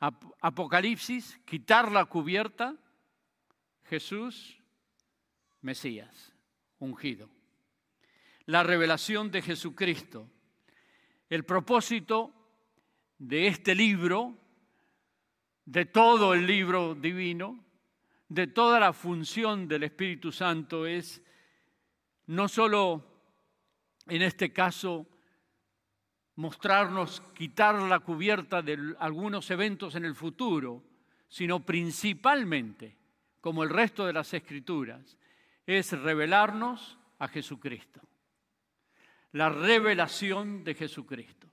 Apocalipsis, 0.01 1.39
quitar 1.45 1.93
la 1.93 2.07
cubierta, 2.07 2.75
Jesús, 3.85 4.57
Mesías, 5.61 6.33
ungido. 6.79 7.29
La 8.47 8.63
revelación 8.63 9.31
de 9.31 9.43
Jesucristo. 9.43 10.27
El 11.29 11.45
propósito 11.45 12.33
de 13.19 13.47
este 13.47 13.75
libro, 13.75 14.39
de 15.67 15.85
todo 15.85 16.33
el 16.33 16.47
libro 16.47 16.95
divino, 16.95 17.63
de 18.33 18.47
toda 18.47 18.81
la 18.81 18.95
función 18.95 19.69
del 19.69 19.83
Espíritu 19.83 20.33
Santo 20.33 20.87
es 20.87 21.23
no 22.29 22.49
solo 22.49 23.05
en 24.07 24.23
este 24.23 24.55
caso, 24.55 25.07
mostrarnos, 26.37 27.21
quitar 27.35 27.75
la 27.75 28.01
cubierta 28.01 28.63
de 28.63 28.95
algunos 28.99 29.51
eventos 29.51 29.97
en 29.97 30.07
el 30.07 30.15
futuro, 30.15 30.83
sino 31.29 31.61
principalmente, 31.61 32.97
como 33.43 33.65
el 33.65 33.69
resto 33.69 34.07
de 34.07 34.15
las 34.15 34.33
escrituras, 34.33 35.19
es 35.67 35.93
revelarnos 35.93 36.99
a 37.19 37.29
Jesucristo. 37.29 38.01
La 39.33 39.51
revelación 39.51 40.65
de 40.65 40.75
Jesucristo. 40.75 41.49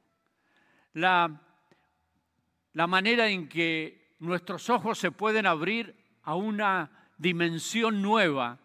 La, 0.94 1.42
la 2.72 2.88
manera 2.88 3.28
en 3.28 3.50
que 3.50 4.16
nuestros 4.20 4.70
ojos 4.70 4.98
se 4.98 5.12
pueden 5.12 5.46
abrir 5.46 5.99
a 6.24 6.36
una 6.36 6.90
dimensión 7.18 8.02
nueva, 8.02 8.60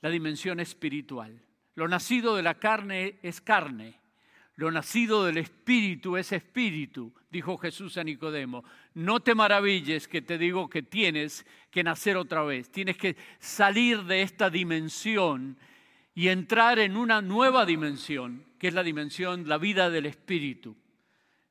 la 0.00 0.10
dimensión 0.10 0.60
espiritual. 0.60 1.40
Lo 1.74 1.88
nacido 1.88 2.36
de 2.36 2.42
la 2.42 2.58
carne 2.58 3.18
es 3.22 3.40
carne, 3.40 4.00
lo 4.56 4.70
nacido 4.70 5.24
del 5.24 5.38
espíritu 5.38 6.16
es 6.16 6.32
espíritu, 6.32 7.12
dijo 7.30 7.56
Jesús 7.56 7.96
a 7.96 8.04
Nicodemo. 8.04 8.64
No 8.94 9.20
te 9.20 9.34
maravilles 9.34 10.06
que 10.06 10.20
te 10.20 10.36
digo 10.36 10.68
que 10.68 10.82
tienes 10.82 11.46
que 11.70 11.82
nacer 11.82 12.16
otra 12.16 12.42
vez, 12.42 12.70
tienes 12.70 12.98
que 12.98 13.16
salir 13.38 14.04
de 14.04 14.22
esta 14.22 14.50
dimensión 14.50 15.56
y 16.14 16.28
entrar 16.28 16.78
en 16.78 16.96
una 16.96 17.22
nueva 17.22 17.64
dimensión, 17.64 18.44
que 18.58 18.68
es 18.68 18.74
la 18.74 18.82
dimensión, 18.82 19.48
la 19.48 19.56
vida 19.56 19.88
del 19.88 20.06
espíritu, 20.06 20.76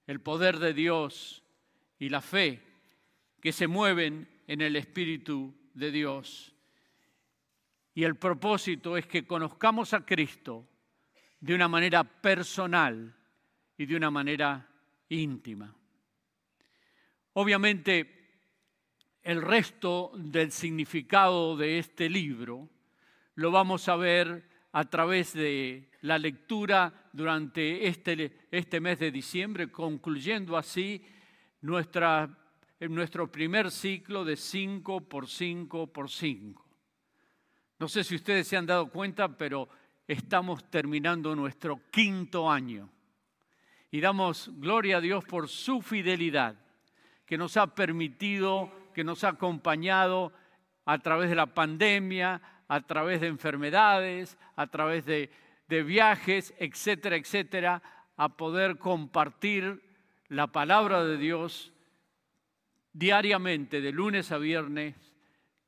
el 0.05 0.21
poder 0.21 0.59
de 0.59 0.73
Dios 0.73 1.43
y 1.97 2.09
la 2.09 2.21
fe 2.21 2.61
que 3.41 3.51
se 3.51 3.67
mueven 3.67 4.29
en 4.47 4.62
el 4.62 4.75
espíritu 4.75 5.54
de 5.73 5.91
Dios. 5.91 6.54
Y 7.93 8.04
el 8.04 8.15
propósito 8.15 8.97
es 8.97 9.06
que 9.06 9.25
conozcamos 9.25 9.93
a 9.93 10.06
Cristo 10.06 10.67
de 11.39 11.56
una 11.56 11.67
manera 11.67 12.04
personal 12.04 13.15
y 13.77 13.86
de 13.86 13.95
una 13.95 14.12
manera 14.12 14.69
íntima. 15.10 15.75
Obviamente, 17.34 18.21
el 19.23 19.41
resto 19.41 20.12
del 20.15 20.51
significado 20.51 21.56
de 21.56 21.80
este 21.80 22.10
libro 22.10 22.69
lo 23.36 23.51
vamos 23.51 23.88
a 23.88 23.95
ver 23.95 24.49
a 24.71 24.86
través 24.86 25.34
de 25.34 25.89
la 26.01 26.17
lectura 26.17 27.10
durante 27.13 27.88
este, 27.88 28.47
este 28.51 28.80
mes 28.80 28.99
de 28.99 29.12
diciembre, 29.12 29.71
concluyendo 29.71 30.58
así 30.58 31.06
nuestra, 31.62 32.38
nuestro 32.89 33.31
primer 33.31 33.69
ciclo 33.69 34.25
de 34.25 34.35
5 34.35 35.01
por 35.01 35.27
5 35.27 35.87
por 35.87 36.09
5. 36.09 36.65
No 37.77 37.87
sé 37.87 38.03
si 38.03 38.15
ustedes 38.15 38.47
se 38.47 38.57
han 38.57 38.65
dado 38.65 38.89
cuenta, 38.89 39.37
pero 39.37 39.69
estamos 40.07 40.69
terminando 40.69 41.35
nuestro 41.35 41.79
quinto 41.91 42.49
año. 42.49 42.89
Y 43.91 44.01
damos 44.01 44.49
gloria 44.59 44.97
a 44.97 45.01
Dios 45.01 45.23
por 45.25 45.47
su 45.47 45.81
fidelidad, 45.81 46.55
que 47.25 47.38
nos 47.38 47.57
ha 47.57 47.67
permitido, 47.75 48.71
que 48.93 49.03
nos 49.03 49.23
ha 49.23 49.29
acompañado 49.29 50.34
a 50.86 50.97
través 50.99 51.29
de 51.29 51.36
la 51.36 51.47
pandemia, 51.47 52.41
a 52.67 52.82
través 52.82 53.21
de 53.21 53.27
enfermedades, 53.27 54.38
a 54.55 54.67
través 54.67 55.05
de, 55.05 55.29
de 55.67 55.84
viajes, 55.84 56.53
etcétera, 56.57 57.15
etcétera, 57.15 57.82
a 58.17 58.29
poder 58.38 58.77
compartir 58.77 59.82
la 60.29 60.47
palabra 60.47 61.03
de 61.03 61.17
Dios 61.17 61.73
diariamente, 62.93 63.81
de 63.81 63.91
lunes 63.91 64.31
a 64.31 64.37
viernes, 64.37 64.95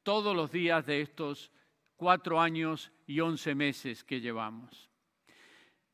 todos 0.04 0.36
los 0.36 0.52
días 0.52 0.86
de 0.86 1.02
estos 1.02 1.52
cuatro 1.96 2.42
años 2.42 2.92
y 3.08 3.20
once 3.20 3.56
meses 3.56 4.04
que 4.04 4.20
llevamos. 4.20 4.90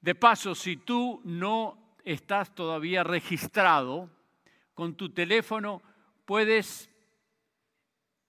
De 0.01 0.15
paso, 0.15 0.55
si 0.55 0.77
tú 0.77 1.21
no 1.25 1.97
estás 2.03 2.55
todavía 2.55 3.03
registrado, 3.03 4.09
con 4.73 4.95
tu 4.95 5.09
teléfono 5.09 5.81
puedes 6.25 6.89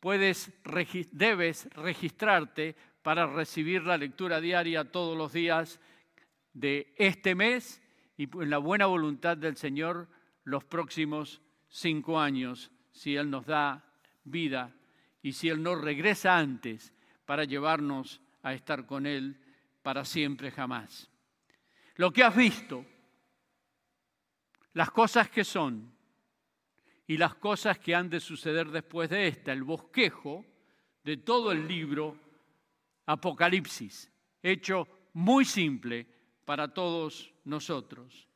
Puedes, 0.00 0.52
debes 1.12 1.68
registrarte 1.74 2.76
para 3.02 3.26
recibir 3.26 3.84
la 3.84 3.96
lectura 3.96 4.40
diaria 4.40 4.90
todos 4.90 5.16
los 5.16 5.32
días 5.32 5.80
de 6.52 6.92
este 6.96 7.34
mes 7.34 7.80
y 8.16 8.24
en 8.24 8.50
la 8.50 8.58
buena 8.58 8.86
voluntad 8.86 9.36
del 9.36 9.56
Señor 9.56 10.08
los 10.44 10.64
próximos 10.64 11.40
cinco 11.68 12.20
años, 12.20 12.70
si 12.92 13.16
Él 13.16 13.30
nos 13.30 13.46
da 13.46 13.84
vida 14.24 14.72
y 15.22 15.32
si 15.32 15.48
Él 15.48 15.62
no 15.62 15.74
regresa 15.74 16.38
antes 16.38 16.92
para 17.24 17.44
llevarnos 17.44 18.20
a 18.42 18.54
estar 18.54 18.86
con 18.86 19.06
Él 19.06 19.40
para 19.82 20.04
siempre 20.04 20.50
jamás. 20.50 21.10
Lo 21.96 22.12
que 22.12 22.22
has 22.22 22.36
visto, 22.36 22.84
las 24.74 24.90
cosas 24.90 25.30
que 25.30 25.44
son 25.44 25.92
y 27.06 27.16
las 27.16 27.34
cosas 27.36 27.78
que 27.78 27.94
han 27.94 28.10
de 28.10 28.20
suceder 28.20 28.70
después 28.70 29.08
de 29.10 29.28
esta, 29.28 29.52
el 29.52 29.62
bosquejo 29.62 30.44
de 31.02 31.16
todo 31.18 31.52
el 31.52 31.66
libro 31.66 32.18
Apocalipsis, 33.06 34.10
hecho 34.42 34.88
muy 35.12 35.44
simple 35.44 36.06
para 36.44 36.72
todos 36.72 37.32
nosotros. 37.44 38.28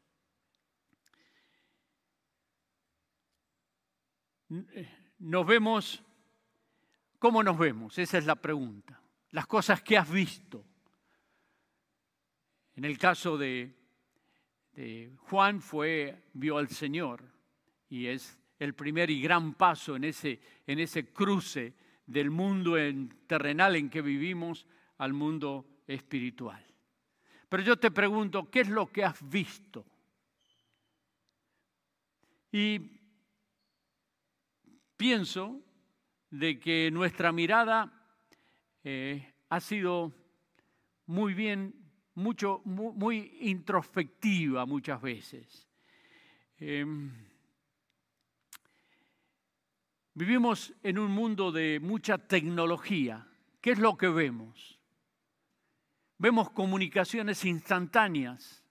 Nos 5.18 5.47
vemos, 5.47 6.03
¿cómo 7.18 7.43
nos 7.43 7.59
vemos? 7.59 7.99
Esa 7.99 8.18
es 8.18 8.26
la 8.26 8.36
pregunta. 8.36 9.01
Las 9.30 9.47
cosas 9.47 9.82
que 9.82 9.99
has 9.99 10.11
visto. 10.11 10.64
En 12.76 12.84
el 12.84 12.97
caso 12.97 13.36
de, 13.36 13.78
de 14.79 15.11
Juan 15.16 15.61
fue, 15.61 16.22
vio 16.35 16.57
al 16.57 16.68
Señor 16.68 17.20
y 17.89 18.07
es 18.07 18.39
el 18.61 18.74
primer 18.74 19.11
y 19.11 19.20
gran 19.20 19.55
paso 19.55 19.97
en 19.97 20.05
ese, 20.05 20.41
en 20.68 20.79
ese 20.79 21.12
cruce 21.12 21.74
del 22.07 22.31
mundo 22.31 22.79
en, 22.79 23.09
terrenal 23.26 23.74
en 23.74 23.91
que 23.91 24.03
vivimos 24.03 24.66
al 24.99 25.14
mundo 25.14 25.66
espiritual. 25.85 26.64
Pero 27.49 27.62
yo 27.64 27.76
te 27.76 27.91
pregunto, 27.91 28.49
¿qué 28.53 28.61
es 28.61 28.68
lo 28.68 28.87
que 28.87 29.03
has 29.03 29.29
visto? 29.29 29.85
Y 32.53 32.81
pienso 34.97 35.61
de 36.31 36.61
que 36.61 36.89
nuestra 36.93 37.33
mirada 37.33 37.93
eh, 38.85 39.35
ha 39.49 39.59
sido 39.59 40.12
muy 41.07 41.35
bien, 41.35 41.74
mucho, 42.19 42.61
muy, 42.64 43.39
introspectiva 43.43 44.66
muchas 44.66 45.01
veces. 45.01 45.69
Em, 46.59 47.12
vivimos 50.14 50.75
en 50.83 50.99
un 50.99 51.12
mundo 51.12 51.53
de 51.53 51.79
mucha 51.81 52.19
tecnología. 52.19 53.27
¿Qué 53.61 53.71
es 53.71 53.79
lo 53.79 53.97
que 53.97 54.09
vemos? 54.09 54.79
Vemos 56.19 56.51
comunicaciones 56.51 57.45
instantáneas. 57.45 58.64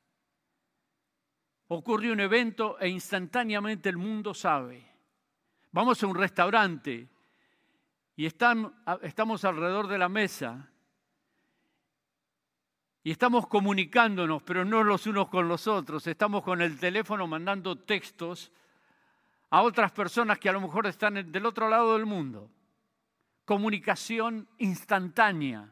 Ocurre 1.70 2.12
un 2.12 2.20
evento 2.20 2.78
e 2.80 2.90
instantáneamente 2.90 3.88
el 3.88 3.98
mundo 3.98 4.34
sabe. 4.34 4.86
Vamos 5.72 6.04
a 6.04 6.08
un 6.08 6.16
restaurante 6.16 7.08
y 8.18 8.26
estamos 8.26 9.46
alrededor 9.46 9.88
de 9.88 9.98
la 9.98 10.10
mesa 10.10 10.70
y 13.08 13.12
estamos 13.12 13.48
comunicándonos, 13.48 14.44
pero 14.44 14.66
no 14.66 14.84
los 14.84 15.08
unos 15.08 15.30
con 15.30 15.48
los 15.48 15.66
otros. 15.66 16.06
Estamos 16.08 16.44
con 16.44 16.62
el 16.62 16.78
teléfono 16.78 17.26
mandando 17.26 17.78
textos 17.78 18.52
a 19.50 19.62
otras 19.62 19.94
personas 19.94 20.40
que 20.40 20.50
a 20.50 20.52
lo 20.52 20.60
mejor 20.60 20.88
están 20.88 21.32
del 21.32 21.46
otro 21.46 21.70
lado 21.70 21.94
del 21.94 22.06
mundo. 22.06 22.52
Comunicación 23.46 24.46
instantánea, 24.58 25.72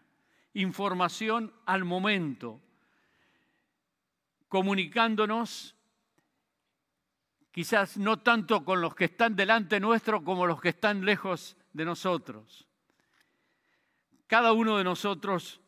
información 0.53 1.53
al 1.65 1.83
momento, 1.83 2.61
comunicándonos 4.47 5.75
quizás 7.51 7.97
no 7.97 8.19
tanto 8.19 8.63
con 8.63 8.79
los 8.79 8.95
que 8.95 9.03
están 9.03 9.36
delante 9.36 9.81
nuestro 9.81 10.23
como 10.23 10.47
los 10.47 10.61
que 10.61 10.69
están 10.69 11.03
lejos 11.03 11.57
de 11.73 11.83
nosotros. 11.83 12.65
Cada 14.25 14.53
uno 14.53 14.77
de 14.77 14.86
nosotros 14.86 15.59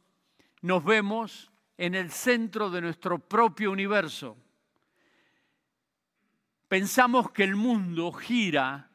nos 0.61 0.81
vemos 0.85 1.51
en 1.77 1.93
el 1.93 2.11
centro 2.11 2.69
de 2.69 2.81
nuestro 2.81 3.19
propio 3.19 3.71
universo. 3.71 4.35
Pensamos 6.67 7.31
que 7.31 7.43
el 7.43 7.55
mundo 7.55 8.11
gira 8.11 8.89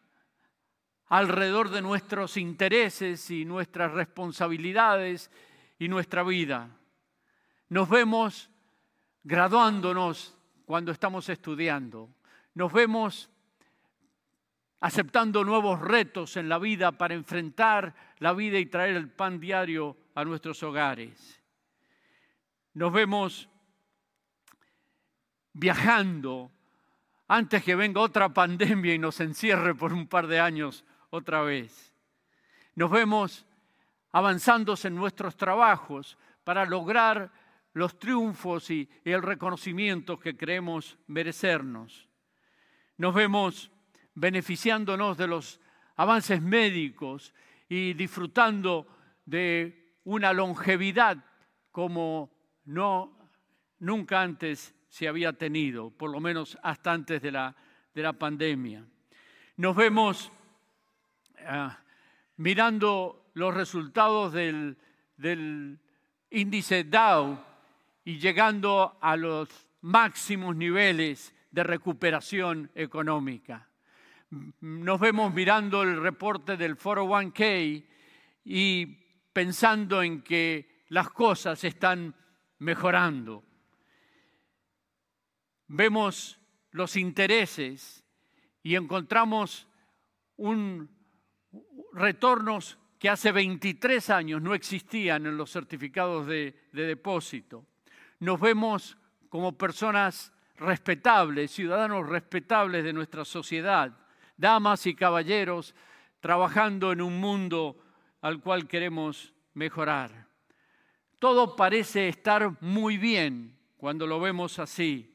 alrededor 1.06 1.70
de 1.70 1.80
nuestros 1.80 2.36
intereses 2.36 3.30
y 3.30 3.44
nuestras 3.44 3.92
responsabilidades 3.92 5.30
y 5.78 5.88
nuestra 5.88 6.22
vida. 6.22 6.68
Nos 7.68 7.88
vemos 7.88 8.50
graduándonos 9.22 10.36
cuando 10.66 10.92
estamos 10.92 11.28
estudiando. 11.28 12.10
Nos 12.54 12.72
vemos 12.72 13.30
aceptando 14.80 15.44
nuevos 15.44 15.80
retos 15.80 16.36
en 16.36 16.48
la 16.48 16.58
vida 16.58 16.92
para 16.92 17.14
enfrentar 17.14 17.94
la 18.18 18.32
vida 18.32 18.58
y 18.58 18.66
traer 18.66 18.96
el 18.96 19.08
pan 19.08 19.38
diario 19.38 19.96
a 20.14 20.24
nuestros 20.24 20.62
hogares 20.62 21.41
nos 22.74 22.92
vemos 22.92 23.48
viajando 25.52 26.50
antes 27.28 27.62
que 27.62 27.74
venga 27.74 28.00
otra 28.00 28.28
pandemia 28.28 28.94
y 28.94 28.98
nos 28.98 29.20
encierre 29.20 29.74
por 29.74 29.92
un 29.92 30.06
par 30.06 30.26
de 30.26 30.40
años 30.40 30.84
otra 31.10 31.42
vez. 31.42 31.94
Nos 32.74 32.90
vemos 32.90 33.46
avanzando 34.12 34.74
en 34.82 34.94
nuestros 34.94 35.36
trabajos 35.36 36.18
para 36.44 36.64
lograr 36.64 37.32
los 37.74 37.98
triunfos 37.98 38.70
y, 38.70 38.88
el 39.04 39.22
reconocimiento 39.22 40.18
que 40.18 40.36
creemos 40.36 40.98
merecernos. 41.06 42.08
Nos 42.98 43.14
vemos 43.14 43.70
beneficiándonos 44.14 45.16
de 45.16 45.26
los 45.26 45.60
avances 45.96 46.42
médicos 46.42 47.32
y 47.68 47.94
disfrutando 47.94 48.86
de 49.24 49.96
una 50.04 50.32
longevidad 50.32 51.24
como 51.70 52.30
no, 52.64 53.16
nunca 53.78 54.22
antes 54.22 54.74
se 54.88 55.08
había 55.08 55.32
tenido, 55.32 55.90
por 55.90 56.10
lo 56.10 56.20
menos 56.20 56.58
hasta 56.62 56.92
antes 56.92 57.22
de 57.22 57.32
la, 57.32 57.54
de 57.94 58.02
la 58.02 58.12
pandemia. 58.12 58.84
Nos 59.56 59.76
vemos 59.76 60.30
ah, 61.46 61.78
mirando 62.36 63.30
los 63.34 63.54
resultados 63.54 64.32
del, 64.32 64.76
del 65.16 65.78
índice 66.30 66.84
Dow 66.84 67.38
y 68.04 68.18
llegando 68.18 68.98
a 69.00 69.16
los 69.16 69.48
máximos 69.82 70.56
niveles 70.56 71.34
de 71.50 71.62
recuperación 71.62 72.70
económica. 72.74 73.68
Nos 74.60 74.98
vemos 74.98 75.32
mirando 75.34 75.82
el 75.82 76.00
reporte 76.00 76.56
del 76.56 76.78
401k 76.78 77.84
y 78.44 78.86
pensando 79.32 80.02
en 80.02 80.22
que 80.22 80.84
las 80.88 81.10
cosas 81.10 81.62
están 81.64 82.14
mejorando. 82.62 83.42
Vemos 85.66 86.38
los 86.70 86.96
intereses 86.96 88.04
y 88.62 88.76
encontramos 88.76 89.68
un 90.36 90.88
retornos 91.92 92.78
que 92.98 93.08
hace 93.08 93.32
23 93.32 94.10
años 94.10 94.40
no 94.40 94.54
existían 94.54 95.26
en 95.26 95.36
los 95.36 95.50
certificados 95.50 96.26
de, 96.26 96.68
de 96.72 96.86
depósito. 96.86 97.66
Nos 98.20 98.40
vemos 98.40 98.96
como 99.28 99.58
personas 99.58 100.32
respetables, 100.56 101.50
ciudadanos 101.50 102.08
respetables 102.08 102.84
de 102.84 102.92
nuestra 102.92 103.24
sociedad, 103.24 103.92
damas 104.36 104.86
y 104.86 104.94
caballeros 104.94 105.74
trabajando 106.20 106.92
en 106.92 107.00
un 107.00 107.18
mundo 107.18 107.82
al 108.20 108.40
cual 108.40 108.68
queremos 108.68 109.34
mejorar. 109.54 110.31
Todo 111.22 111.54
parece 111.54 112.08
estar 112.08 112.60
muy 112.60 112.98
bien 112.98 113.56
cuando 113.76 114.08
lo 114.08 114.18
vemos 114.18 114.58
así. 114.58 115.08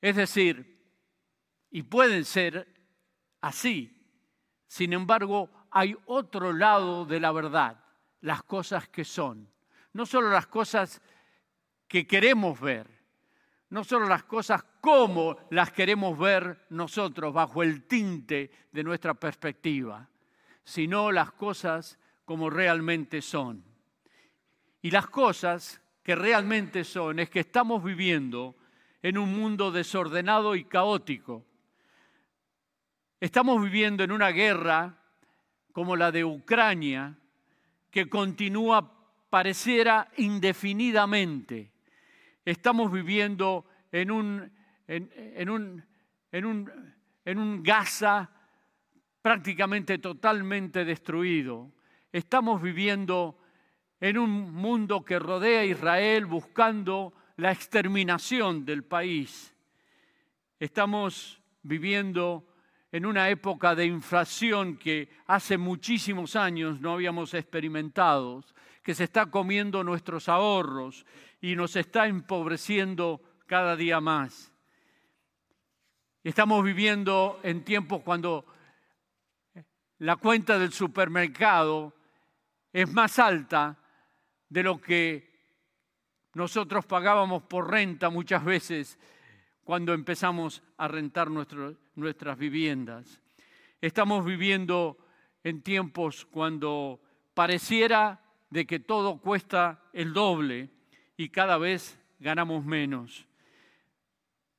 Es 0.00 0.14
decir, 0.14 0.80
y 1.72 1.82
pueden 1.82 2.24
ser 2.24 2.68
así. 3.40 4.00
Sin 4.68 4.92
embargo, 4.92 5.50
hay 5.72 5.96
otro 6.06 6.52
lado 6.52 7.04
de 7.04 7.18
la 7.18 7.32
verdad, 7.32 7.84
las 8.20 8.44
cosas 8.44 8.86
que 8.86 9.04
son. 9.04 9.50
No 9.92 10.06
solo 10.06 10.30
las 10.30 10.46
cosas 10.46 11.02
que 11.88 12.06
queremos 12.06 12.60
ver, 12.60 12.86
no 13.70 13.82
solo 13.82 14.06
las 14.06 14.22
cosas 14.22 14.62
como 14.80 15.36
las 15.50 15.72
queremos 15.72 16.16
ver 16.16 16.66
nosotros 16.70 17.34
bajo 17.34 17.64
el 17.64 17.88
tinte 17.88 18.68
de 18.70 18.84
nuestra 18.84 19.14
perspectiva, 19.14 20.08
sino 20.62 21.10
las 21.10 21.32
cosas 21.32 21.98
como 22.24 22.48
realmente 22.48 23.20
son. 23.20 23.69
Y 24.82 24.90
las 24.90 25.06
cosas 25.06 25.80
que 26.02 26.14
realmente 26.14 26.84
son 26.84 27.18
es 27.18 27.30
que 27.30 27.40
estamos 27.40 27.84
viviendo 27.84 28.56
en 29.02 29.18
un 29.18 29.32
mundo 29.38 29.70
desordenado 29.70 30.54
y 30.54 30.64
caótico. 30.64 31.44
Estamos 33.20 33.62
viviendo 33.62 34.02
en 34.02 34.12
una 34.12 34.30
guerra 34.30 34.98
como 35.72 35.96
la 35.96 36.10
de 36.10 36.24
Ucrania 36.24 37.16
que 37.90 38.08
continúa 38.08 39.00
pareciera 39.28 40.08
indefinidamente. 40.16 41.70
Estamos 42.44 42.90
viviendo 42.90 43.66
en 43.92 44.10
un, 44.10 44.52
en, 44.88 45.50
un, 45.50 45.84
en 46.32 46.44
un, 46.44 46.94
en 47.24 47.38
un 47.38 47.62
Gaza 47.62 48.30
prácticamente 49.22 49.98
totalmente 49.98 50.84
destruido. 50.84 51.70
Estamos 52.12 52.62
viviendo 52.62 53.39
en 54.00 54.16
un 54.16 54.52
mundo 54.52 55.04
que 55.04 55.18
rodea 55.18 55.60
a 55.60 55.64
Israel 55.64 56.26
buscando 56.26 57.12
la 57.36 57.52
exterminación 57.52 58.64
del 58.64 58.82
país. 58.84 59.54
Estamos 60.58 61.40
viviendo 61.62 62.46
en 62.92 63.06
una 63.06 63.28
época 63.28 63.74
de 63.74 63.86
inflación 63.86 64.76
que 64.76 65.08
hace 65.26 65.58
muchísimos 65.58 66.34
años 66.34 66.80
no 66.80 66.92
habíamos 66.92 67.34
experimentado, 67.34 68.42
que 68.82 68.94
se 68.94 69.04
está 69.04 69.26
comiendo 69.26 69.84
nuestros 69.84 70.28
ahorros 70.28 71.06
y 71.40 71.54
nos 71.54 71.76
está 71.76 72.06
empobreciendo 72.06 73.20
cada 73.46 73.76
día 73.76 74.00
más. 74.00 74.52
Estamos 76.24 76.64
viviendo 76.64 77.38
en 77.42 77.64
tiempos 77.64 78.02
cuando 78.02 78.44
la 79.98 80.16
cuenta 80.16 80.58
del 80.58 80.72
supermercado 80.72 81.94
es 82.72 82.92
más 82.92 83.18
alta 83.18 83.79
de 84.50 84.62
lo 84.62 84.80
que 84.80 85.30
nosotros 86.34 86.84
pagábamos 86.84 87.42
por 87.44 87.70
renta 87.70 88.10
muchas 88.10 88.44
veces 88.44 88.98
cuando 89.64 89.94
empezamos 89.94 90.62
a 90.76 90.88
rentar 90.88 91.28
nuestras 91.30 92.38
viviendas. 92.38 93.22
Estamos 93.80 94.24
viviendo 94.24 94.98
en 95.42 95.62
tiempos 95.62 96.26
cuando 96.26 97.00
pareciera 97.34 98.20
de 98.50 98.66
que 98.66 98.80
todo 98.80 99.18
cuesta 99.18 99.84
el 99.92 100.12
doble 100.12 100.70
y 101.16 101.28
cada 101.30 101.56
vez 101.56 101.98
ganamos 102.18 102.64
menos. 102.64 103.26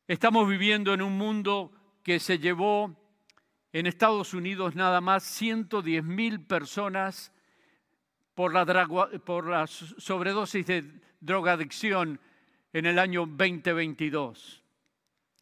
Estamos 0.08 0.48
viviendo 0.48 0.94
en 0.94 1.02
un 1.02 1.18
mundo 1.18 1.72
que 2.04 2.20
se 2.20 2.40
llevó 2.40 2.96
en 3.74 3.86
Estados 3.86 4.34
Unidos 4.34 4.76
nada 4.76 5.02
más 5.02 5.24
110 5.24 6.04
mil 6.04 6.42
personas 6.42 7.32
por 8.42 9.48
la, 9.48 9.68
sobredosis 9.68 10.66
de 10.66 10.84
drogadicción 11.20 12.20
en 12.74 12.88
el 12.88 12.98
año 12.98 13.28
2022. 13.28 14.64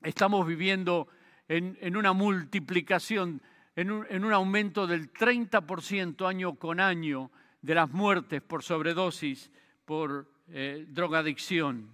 Estamos 0.04 0.46
viviendo 0.46 1.08
en, 1.48 1.96
una 1.96 2.12
multiplicación, 2.12 3.42
en 3.78 3.92
un, 3.92 4.34
aumento 4.34 4.86
del 4.86 5.14
30% 5.14 6.28
año 6.28 6.56
con 6.56 6.82
año 6.82 7.32
de 7.62 7.76
las 7.76 7.90
muertes 7.90 8.42
por 8.42 8.64
sobredosis, 8.64 9.50
por 9.86 10.30
eh, 10.50 10.86
drogadicción. 10.90 11.90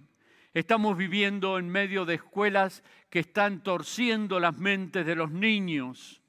Estamos 0.54 0.96
viviendo 0.96 1.58
en 1.58 1.68
medio 1.68 2.04
de 2.04 2.14
escuelas 2.14 2.82
que 3.10 3.20
están 3.20 3.62
torciendo 3.62 4.40
las 4.40 4.58
mentes 4.58 5.06
de 5.06 5.14
los 5.14 5.30
niños, 5.30 6.20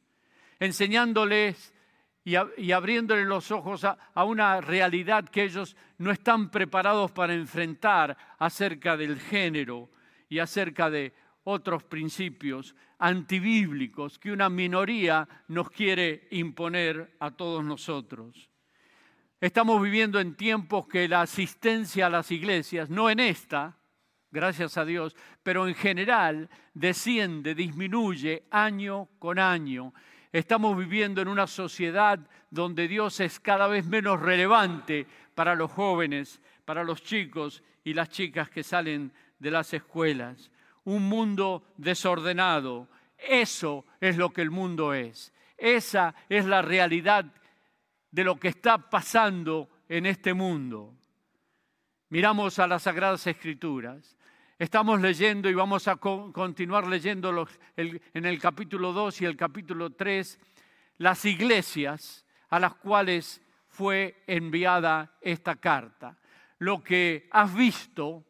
enseñándoles 0.60 1.74
y, 2.28 2.72
abriéndoles 2.74 3.26
los 3.26 3.52
ojos 3.52 3.86
a 3.86 4.24
una 4.26 4.60
realidad 4.60 5.30
que 5.30 5.44
ellos 5.44 5.78
no 5.98 6.12
están 6.12 6.50
preparados 6.52 7.10
para 7.12 7.34
enfrentar 7.34 8.18
acerca 8.38 8.98
del 8.98 9.18
género 9.18 9.90
y 10.28 10.40
acerca 10.40 10.90
de 10.90 11.14
otros 11.46 11.86
principios 11.86 12.76
antibíblicos 13.00 14.20
que 14.20 14.34
una 14.34 14.50
minoría 14.50 15.26
nos 15.48 15.70
quiere 15.70 16.28
imponer 16.32 17.16
a 17.22 17.32
todos 17.32 17.64
nosotros. 17.64 18.50
Estamos 19.40 19.82
viviendo 19.82 20.20
en 20.20 20.36
tiempos 20.36 20.86
que 20.86 21.08
la 21.08 21.22
asistencia 21.22 22.08
a 22.08 22.10
las 22.10 22.30
iglesias, 22.32 22.90
no 22.90 23.10
en 23.10 23.22
esta, 23.22 23.78
gracias 24.32 24.78
a 24.78 24.84
Dios, 24.84 25.16
pero 25.44 25.66
en 25.66 25.76
general 25.76 26.50
desciende, 26.74 27.56
disminuye 27.56 28.44
año 28.52 29.08
con 29.18 29.40
año. 29.40 29.94
Estamos 30.32 30.78
viviendo 30.78 31.22
en 31.22 31.28
una 31.28 31.48
sociedad 31.48 32.20
donde 32.50 32.88
Dios 32.88 33.20
es 33.20 33.40
cada 33.40 33.68
vez 33.68 33.86
menos 33.86 34.22
relevante 34.22 35.08
para 35.34 35.56
los 35.56 35.72
jóvenes, 35.72 36.42
para 36.66 36.84
los 36.84 37.02
chicos 37.04 37.64
y 37.84 37.94
las 37.94 38.10
chicas 38.10 38.50
que 38.50 38.64
salen 38.64 39.12
de 39.40 39.52
las 39.52 39.74
escuelas. 39.74 40.52
Un 40.84 41.08
mundo 41.08 41.64
desordenado. 41.78 42.88
Eso 43.18 43.86
es 44.02 44.18
lo 44.18 44.32
que 44.32 44.42
el 44.42 44.52
mundo 44.52 44.94
es. 44.94 45.34
Esa 45.58 46.14
es 46.30 46.46
la 46.46 46.62
realidad 46.62 47.26
de 48.12 48.24
lo 48.24 48.38
que 48.38 48.50
está 48.50 48.78
pasando 48.90 49.70
en 49.90 50.06
este 50.06 50.34
mundo. 50.34 50.94
Miramos 52.10 52.60
a 52.60 52.68
las 52.68 52.84
Sagradas 52.84 53.28
Escrituras 53.28 54.17
Estamos 54.60 55.00
leyendo 55.00 55.52
y 55.52 55.54
vamos 55.54 55.88
a 55.88 55.98
continuar 55.98 56.88
leyendo 56.88 57.48
en 57.76 58.26
el 58.26 58.40
capítulo 58.40 58.92
2 58.92 59.22
y 59.22 59.26
el 59.26 59.38
capítulo 59.38 59.92
3 59.92 60.40
las 60.98 61.26
iglesias 61.26 62.26
a 62.50 62.60
las 62.60 62.74
cuales 62.74 63.40
fue 63.68 64.24
enviada 64.26 65.16
esta 65.22 65.58
carta. 65.58 66.18
Lo 66.58 66.84
que 66.84 67.30
has 67.34 67.54
visto, 67.54 68.26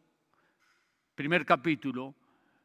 primer 1.15 1.45
capítulo, 1.45 2.13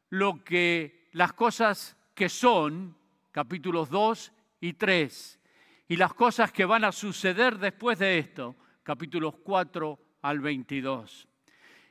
lo 0.08 0.42
que 0.42 1.08
las 1.12 1.32
cosas 1.32 1.96
que 2.16 2.28
son, 2.28 2.96
capítulos 3.30 3.88
2 3.90 4.32
y 4.60 4.72
3, 4.72 5.40
y 5.86 5.96
las 5.96 6.14
cosas 6.14 6.50
que 6.50 6.64
van 6.64 6.82
a 6.82 6.90
suceder 6.90 7.58
después 7.58 7.96
de 8.00 8.18
esto, 8.18 8.56
capítulos 8.82 9.36
4 9.44 10.00
al 10.22 10.40
22. 10.40 11.28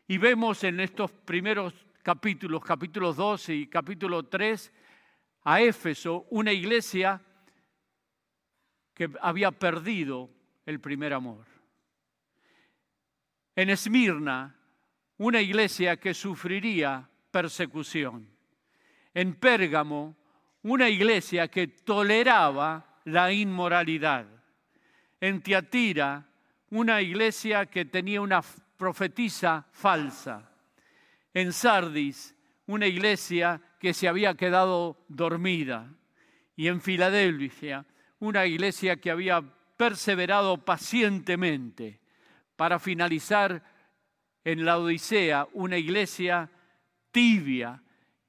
Y 0.07 0.17
vemos 0.17 0.63
en 0.63 0.79
estos 0.79 1.11
primeros 1.11 1.73
capítulos, 2.03 2.63
capítulos 2.63 3.15
12 3.15 3.55
y 3.55 3.67
capítulo 3.67 4.23
3, 4.23 4.73
a 5.43 5.61
Éfeso, 5.61 6.27
una 6.29 6.51
iglesia 6.51 7.21
que 8.93 9.09
había 9.21 9.51
perdido 9.51 10.29
el 10.65 10.79
primer 10.79 11.13
amor. 11.13 11.45
En 13.55 13.69
Esmirna, 13.69 14.55
una 15.17 15.41
iglesia 15.41 15.97
que 15.97 16.13
sufriría 16.13 17.09
persecución. 17.31 18.27
En 19.13 19.35
Pérgamo, 19.35 20.15
una 20.63 20.89
iglesia 20.89 21.47
que 21.47 21.67
toleraba 21.67 22.99
la 23.05 23.31
inmoralidad. 23.31 24.25
En 25.19 25.41
Tiatira, 25.41 26.27
una 26.69 27.01
iglesia 27.01 27.65
que 27.65 27.85
tenía 27.85 28.21
una 28.21 28.41
profetisa 28.81 29.67
falsa. 29.71 30.41
En 31.35 31.53
Sardis, 31.53 32.35
una 32.65 32.87
iglesia 32.87 33.61
que 33.79 33.93
se 33.93 34.07
había 34.07 34.33
quedado 34.33 35.05
dormida. 35.07 35.93
Y 36.55 36.67
en 36.67 36.81
Filadelfia, 36.81 37.85
una 38.17 38.47
iglesia 38.47 38.95
que 38.95 39.11
había 39.11 39.43
perseverado 39.77 40.65
pacientemente 40.65 41.99
para 42.55 42.79
finalizar 42.79 43.63
en 44.43 44.65
la 44.65 44.79
Odisea, 44.79 45.47
una 45.53 45.77
iglesia 45.77 46.49
tibia 47.11 47.83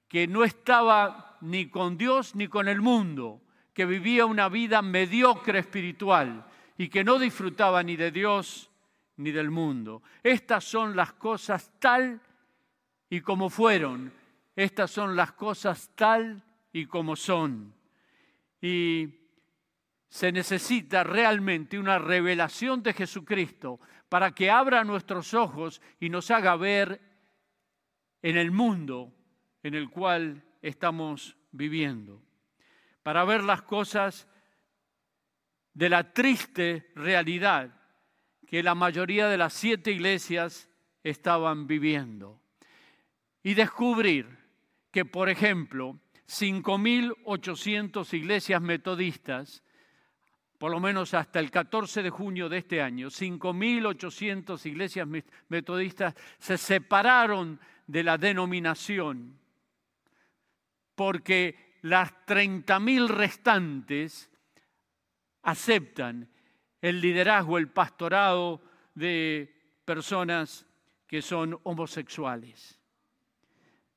que 0.06 0.26
no 0.26 0.44
estaba 0.44 1.38
ni 1.40 1.70
con 1.70 1.96
Dios 1.96 2.34
ni 2.34 2.48
con 2.48 2.68
el 2.68 2.82
mundo, 2.82 3.40
que 3.72 3.86
vivía 3.86 4.26
una 4.26 4.50
vida 4.50 4.82
mediocre 4.82 5.60
espiritual 5.60 6.44
y 6.76 6.90
que 6.90 7.04
no 7.04 7.18
disfrutaba 7.18 7.82
ni 7.82 7.96
de 7.96 8.10
Dios 8.10 8.68
ni 9.22 9.30
del 9.30 9.50
mundo. 9.50 10.02
Estas 10.22 10.64
son 10.64 10.96
las 10.96 11.12
cosas 11.14 11.72
tal 11.78 12.20
y 13.08 13.20
como 13.20 13.48
fueron. 13.50 14.12
Estas 14.54 14.90
son 14.90 15.16
las 15.16 15.32
cosas 15.32 15.90
tal 15.94 16.42
y 16.72 16.86
como 16.86 17.16
son. 17.16 17.74
Y 18.60 19.08
se 20.08 20.30
necesita 20.30 21.04
realmente 21.04 21.78
una 21.78 21.98
revelación 21.98 22.82
de 22.82 22.92
Jesucristo 22.92 23.80
para 24.08 24.32
que 24.32 24.50
abra 24.50 24.84
nuestros 24.84 25.32
ojos 25.32 25.80
y 25.98 26.10
nos 26.10 26.30
haga 26.30 26.54
ver 26.56 27.00
en 28.20 28.36
el 28.36 28.50
mundo 28.50 29.12
en 29.62 29.74
el 29.74 29.88
cual 29.88 30.42
estamos 30.60 31.36
viviendo. 31.50 32.22
Para 33.02 33.24
ver 33.24 33.42
las 33.42 33.62
cosas 33.62 34.28
de 35.74 35.88
la 35.88 36.12
triste 36.12 36.92
realidad 36.94 37.81
que 38.52 38.62
la 38.62 38.74
mayoría 38.74 39.28
de 39.28 39.38
las 39.38 39.54
siete 39.54 39.92
iglesias 39.92 40.68
estaban 41.02 41.66
viviendo. 41.66 42.38
Y 43.42 43.54
descubrir 43.54 44.28
que, 44.90 45.06
por 45.06 45.30
ejemplo, 45.30 45.98
5.800 46.28 48.12
iglesias 48.12 48.60
metodistas, 48.60 49.62
por 50.58 50.70
lo 50.70 50.80
menos 50.80 51.14
hasta 51.14 51.40
el 51.40 51.50
14 51.50 52.02
de 52.02 52.10
junio 52.10 52.50
de 52.50 52.58
este 52.58 52.82
año, 52.82 53.08
5.800 53.08 54.66
iglesias 54.66 55.08
metodistas 55.48 56.14
se 56.38 56.58
separaron 56.58 57.58
de 57.86 58.02
la 58.02 58.18
denominación 58.18 59.38
porque 60.94 61.78
las 61.80 62.12
30.000 62.26 63.08
restantes 63.08 64.30
aceptan 65.40 66.28
el 66.82 67.00
liderazgo, 67.00 67.56
el 67.56 67.68
pastorado 67.68 68.60
de 68.94 69.54
personas 69.84 70.66
que 71.06 71.22
son 71.22 71.58
homosexuales, 71.62 72.78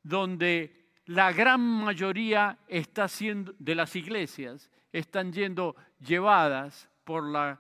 donde 0.03 0.91
la 1.07 1.33
gran 1.33 1.61
mayoría 1.61 2.59
está 2.67 3.07
siendo, 3.07 3.53
de 3.59 3.75
las 3.75 3.95
iglesias 3.95 4.71
están 4.91 5.33
yendo 5.33 5.75
llevadas 5.99 6.89
por 7.03 7.23
la, 7.27 7.59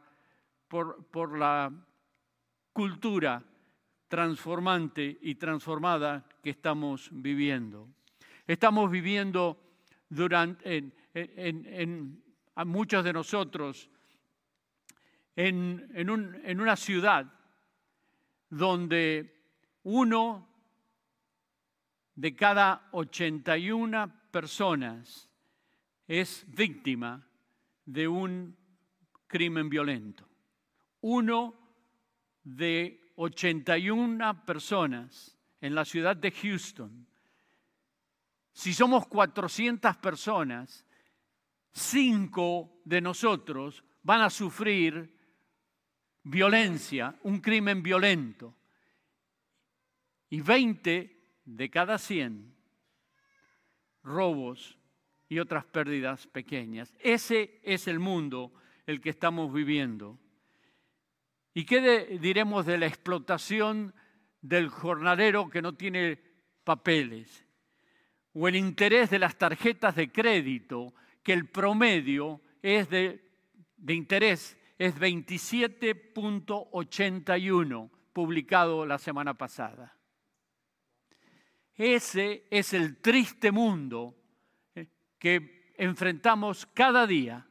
por, 0.67 1.05
por 1.07 1.37
la 1.37 1.71
cultura 2.71 3.43
transformante 4.07 5.17
y 5.21 5.35
transformada 5.35 6.25
que 6.41 6.51
estamos 6.51 7.09
viviendo. 7.11 7.89
Estamos 8.47 8.91
viviendo 8.91 9.59
durante, 10.07 10.77
en, 10.77 10.93
en, 11.13 12.23
a 12.55 12.63
muchos 12.63 13.03
de 13.03 13.13
nosotros 13.13 13.89
en, 15.35 16.59
una 16.59 16.75
ciudad 16.75 17.31
donde 18.49 19.33
uno 19.83 20.47
de 22.15 22.35
cada 22.35 22.87
81 22.91 24.29
personas 24.31 25.29
es 26.07 26.45
víctima 26.47 27.27
de 27.85 28.07
un 28.07 28.55
crimen 29.27 29.69
violento. 29.69 30.27
Uno 31.01 31.55
de 32.43 33.11
81 33.15 34.45
personas 34.45 35.37
en 35.59 35.75
la 35.75 35.83
ciudad 35.83 36.15
de 36.15 36.31
Houston. 36.31 37.07
Si 38.53 38.73
somos 38.73 39.07
400 39.07 39.97
personas, 39.97 40.85
cinco 41.71 42.79
de 42.85 43.01
nosotros 43.01 43.83
van 44.03 44.21
a 44.21 44.29
sufrir 44.29 45.14
violencia, 46.25 47.15
un 47.23 47.39
crimen 47.39 47.81
violento. 47.81 48.53
Y 50.29 50.41
20 50.41 51.15
de 51.45 51.69
cada 51.69 51.97
100 51.97 52.53
robos 54.03 54.77
y 55.29 55.39
otras 55.39 55.65
pérdidas 55.65 56.27
pequeñas. 56.27 56.93
Ese 56.99 57.59
es 57.63 57.87
el 57.87 57.99
mundo 57.99 58.53
el 58.85 59.01
que 59.01 59.11
estamos 59.11 59.53
viviendo. 59.53 60.19
¿Y 61.53 61.65
qué 61.65 62.19
diremos 62.19 62.65
de 62.65 62.77
la 62.77 62.87
explotación 62.87 63.93
del 64.41 64.67
jornalero 64.69 65.49
que 65.49 65.61
no 65.61 65.75
tiene 65.75 66.19
papeles? 66.63 67.45
O 68.33 68.47
el 68.47 68.55
interés 68.55 69.09
de 69.09 69.19
las 69.19 69.37
tarjetas 69.37 69.95
de 69.95 70.11
crédito, 70.11 70.93
que 71.23 71.33
el 71.33 71.47
promedio 71.47 72.41
es 72.61 72.89
de, 72.89 73.23
de 73.77 73.93
interés 73.93 74.57
es 74.77 74.99
27.81, 74.99 77.89
publicado 78.13 78.85
la 78.85 78.97
semana 78.97 79.33
pasada. 79.33 79.97
Ese 81.75 82.45
es 82.49 82.73
el 82.73 83.01
triste 83.01 83.51
mundo 83.51 84.15
eh, 84.75 84.87
que 85.19 85.73
enfrentamos 85.77 86.65
cada 86.67 87.05
día 87.05 87.45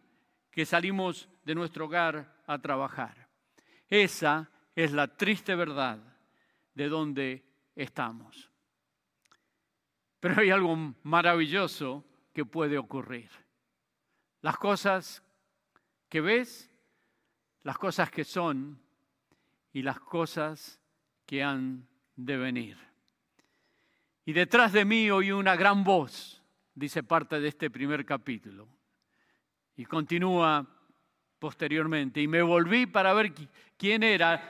que 0.50 0.64
salimos 0.64 1.28
de 1.44 1.54
nuestro 1.54 1.84
hogar 1.86 2.42
a 2.46 2.58
trabajar. 2.58 3.28
Esa 3.88 4.50
es 4.74 4.92
la 4.92 5.16
triste 5.16 5.54
verdad 5.54 5.98
de 6.74 6.88
donde 6.88 7.44
estamos. 7.76 8.50
Pero 10.20 10.40
hay 10.40 10.50
algo 10.50 10.76
maravilloso 11.02 12.04
que 12.32 12.44
puede 12.44 12.78
ocurrir. 12.78 13.30
Las 14.40 14.56
cosas 14.56 15.22
que 16.08 16.20
ves, 16.20 16.70
las 17.64 17.78
cosas 17.78 18.10
que 18.10 18.24
son 18.24 18.78
y 19.72 19.82
las 19.82 19.98
cosas 19.98 20.80
que 21.26 21.42
han 21.42 21.88
de 22.14 22.36
venir. 22.36 22.78
Y 24.26 24.32
detrás 24.32 24.72
de 24.72 24.84
mí 24.84 25.10
oí 25.10 25.32
una 25.32 25.56
gran 25.56 25.82
voz, 25.82 26.42
dice 26.74 27.02
parte 27.02 27.40
de 27.40 27.48
este 27.48 27.70
primer 27.70 28.06
capítulo. 28.06 28.68
Y 29.76 29.84
continúa 29.86 30.66
posteriormente. 31.38 32.20
Y 32.20 32.28
me 32.28 32.42
volví 32.42 32.86
para 32.86 33.12
ver 33.12 33.32
quién 33.76 34.02
era, 34.02 34.40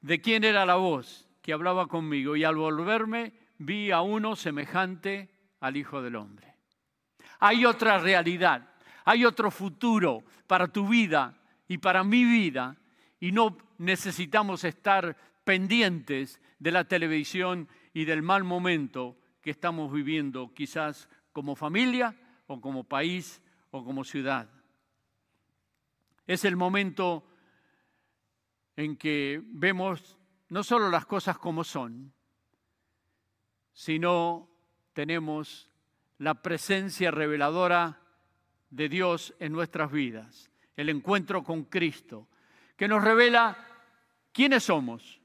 de 0.00 0.20
quién 0.20 0.44
era 0.44 0.64
la 0.64 0.76
voz 0.76 1.28
que 1.42 1.52
hablaba 1.52 1.86
conmigo. 1.86 2.36
Y 2.36 2.44
al 2.44 2.56
volverme 2.56 3.32
vi 3.58 3.90
a 3.90 4.00
uno 4.00 4.34
semejante 4.34 5.28
al 5.60 5.76
Hijo 5.76 6.00
del 6.00 6.16
Hombre. 6.16 6.54
Hay 7.40 7.64
otra 7.64 7.98
realidad, 7.98 8.72
hay 9.04 9.24
otro 9.24 9.50
futuro 9.50 10.24
para 10.46 10.68
tu 10.68 10.88
vida 10.88 11.39
y 11.70 11.78
para 11.78 12.02
mi 12.02 12.24
vida. 12.24 12.76
Y 13.20 13.30
no 13.30 13.56
necesitamos 13.78 14.64
estar 14.64 15.16
pendientes 15.44 16.40
de 16.58 16.72
la 16.72 16.82
televisión 16.82 17.68
y 17.94 18.06
del 18.06 18.22
mal 18.22 18.42
momento 18.42 19.16
que 19.40 19.52
estamos 19.52 19.92
viviendo, 19.92 20.52
quizás 20.52 21.08
como 21.32 21.54
familia 21.54 22.16
o 22.48 22.60
como 22.60 22.82
país 22.82 23.40
o 23.70 23.84
como 23.84 24.02
ciudad. 24.02 24.50
Es 26.26 26.44
el 26.44 26.56
momento 26.56 27.24
en 28.74 28.96
que 28.96 29.40
vemos 29.44 30.18
no 30.48 30.64
solo 30.64 30.90
las 30.90 31.06
cosas 31.06 31.38
como 31.38 31.62
son, 31.62 32.12
sino 33.72 34.50
tenemos 34.92 35.70
la 36.18 36.42
presencia 36.42 37.12
reveladora 37.12 38.02
de 38.70 38.88
Dios 38.88 39.36
en 39.38 39.52
nuestras 39.52 39.92
vidas, 39.92 40.49
el 40.80 40.88
encuentro 40.88 41.44
con 41.44 41.64
Cristo, 41.64 42.26
que 42.74 42.88
nos 42.88 43.04
revela 43.04 43.54
quiénes 44.32 44.64
somos, 44.64 45.20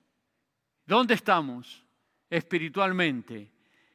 dónde 0.85 1.13
estamos, 1.13 1.85
espiritualmente 2.29 3.53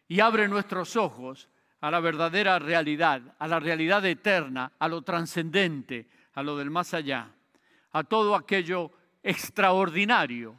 y 0.08 0.20
abre 0.20 0.48
nuestros 0.48 0.96
ojos 0.96 1.50
a 1.82 1.90
la 1.90 2.00
verdadera 2.00 2.58
realidad, 2.58 3.36
a 3.38 3.46
la 3.46 3.60
realidad 3.60 4.04
eterna, 4.06 4.72
a 4.78 4.88
lo 4.88 5.02
trascendente, 5.02 6.08
a 6.32 6.42
lo 6.42 6.56
del 6.56 6.70
más 6.70 6.94
allá, 6.94 7.30
a 7.92 8.04
todo 8.04 8.34
aquello 8.34 8.90
extraordinario 9.22 10.58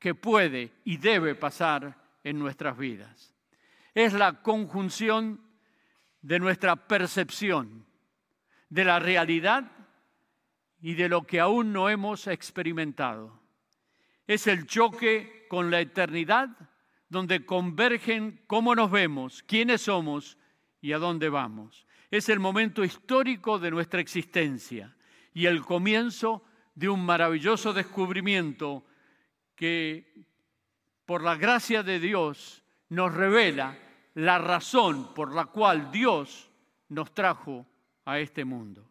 que 0.00 0.16
puede 0.16 0.72
y 0.84 0.96
debe 0.96 1.36
pasar 1.36 1.96
en 2.24 2.40
nuestras 2.40 2.76
vidas. 2.76 3.32
Es 3.94 4.12
la 4.12 4.42
conjunción 4.42 5.40
de 6.22 6.40
nuestra 6.40 6.74
percepción 6.74 7.86
de 8.68 8.84
la 8.84 8.98
realidad 8.98 9.70
y 10.84 10.92
de 10.92 11.08
lo 11.08 11.26
que 11.26 11.40
aún 11.40 11.72
no 11.72 11.88
hemos 11.88 12.26
experimentado. 12.26 13.40
Es 14.26 14.46
el 14.46 14.66
choque 14.66 15.46
con 15.48 15.70
la 15.70 15.80
eternidad 15.80 16.50
donde 17.08 17.46
convergen 17.46 18.42
cómo 18.46 18.74
nos 18.74 18.90
vemos, 18.90 19.42
quiénes 19.44 19.80
somos 19.80 20.36
y 20.82 20.92
a 20.92 20.98
dónde 20.98 21.30
vamos. 21.30 21.86
Es 22.10 22.28
el 22.28 22.38
momento 22.38 22.84
histórico 22.84 23.58
de 23.58 23.70
nuestra 23.70 24.02
existencia 24.02 24.94
y 25.32 25.46
el 25.46 25.62
comienzo 25.62 26.44
de 26.74 26.90
un 26.90 27.02
maravilloso 27.02 27.72
descubrimiento 27.72 28.84
que, 29.56 30.26
por 31.06 31.22
la 31.22 31.36
gracia 31.36 31.82
de 31.82 31.98
Dios, 31.98 32.62
nos 32.90 33.14
revela 33.14 33.78
la 34.12 34.36
razón 34.36 35.14
por 35.14 35.34
la 35.34 35.46
cual 35.46 35.90
Dios 35.90 36.50
nos 36.90 37.14
trajo 37.14 37.64
a 38.04 38.18
este 38.18 38.44
mundo. 38.44 38.90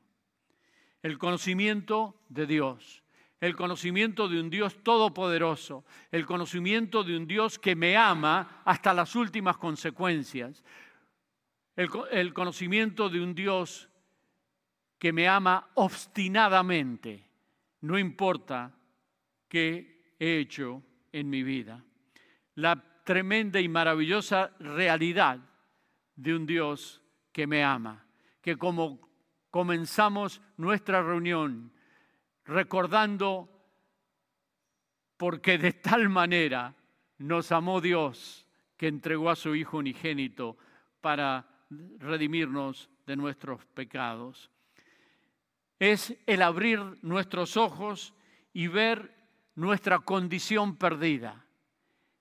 El 1.04 1.20
conocimiento 1.20 2.20
de 2.30 2.47
Dios 2.47 3.04
el 3.43 3.58
conocimiento 3.58 4.30
de 4.30 4.39
un 4.39 4.49
Dios 4.49 4.82
todopoderoso, 4.84 5.84
el 6.12 6.26
conocimiento 6.26 7.04
de 7.04 7.18
un 7.18 7.28
Dios 7.28 7.60
que 7.60 7.76
me 7.76 7.97
ama 7.97 8.62
hasta 8.64 8.93
las 8.93 9.18
últimas 9.18 9.58
consecuencias, 9.58 10.64
el, 11.76 12.34
conocimiento 12.34 13.10
de 13.10 13.20
un 13.20 13.36
Dios 13.36 13.89
que 14.97 15.12
me 15.12 15.28
ama 15.28 15.72
obstinadamente, 15.74 17.30
no 17.82 17.99
importa 17.99 18.74
qué 19.49 20.16
he 20.18 20.38
hecho 20.38 20.82
en 21.12 21.30
mi 21.30 21.43
vida. 21.43 21.84
La 22.56 22.82
tremenda 23.04 23.60
y 23.60 23.68
maravillosa 23.68 24.56
realidad 24.58 25.39
de 26.16 26.34
un 26.34 26.45
Dios 26.45 27.01
que 27.34 27.45
me 27.45 27.62
ama, 27.62 28.06
que 28.41 28.56
como 28.56 29.01
comenzamos 29.54 30.41
nuestra 30.58 31.04
reunión 31.04 31.72
recordando 32.43 33.47
porque 35.16 35.60
de 35.60 35.74
tal 35.74 36.10
manera 36.10 36.74
nos 37.20 37.51
amó 37.51 37.80
Dios 37.80 38.47
que 38.76 38.88
entregó 38.88 39.30
a 39.30 39.36
su 39.36 39.54
Hijo 39.54 39.78
unigénito 39.78 40.58
para 41.01 41.45
redimirnos 41.99 42.89
de 43.06 43.16
nuestros 43.16 43.64
pecados. 43.68 44.49
Es 45.78 46.18
el 46.26 46.41
abrir 46.41 46.80
nuestros 47.04 47.56
ojos 47.56 48.16
y 48.54 48.66
ver 48.66 49.16
nuestra 49.54 49.99
condición 49.99 50.78
perdida. 50.78 51.45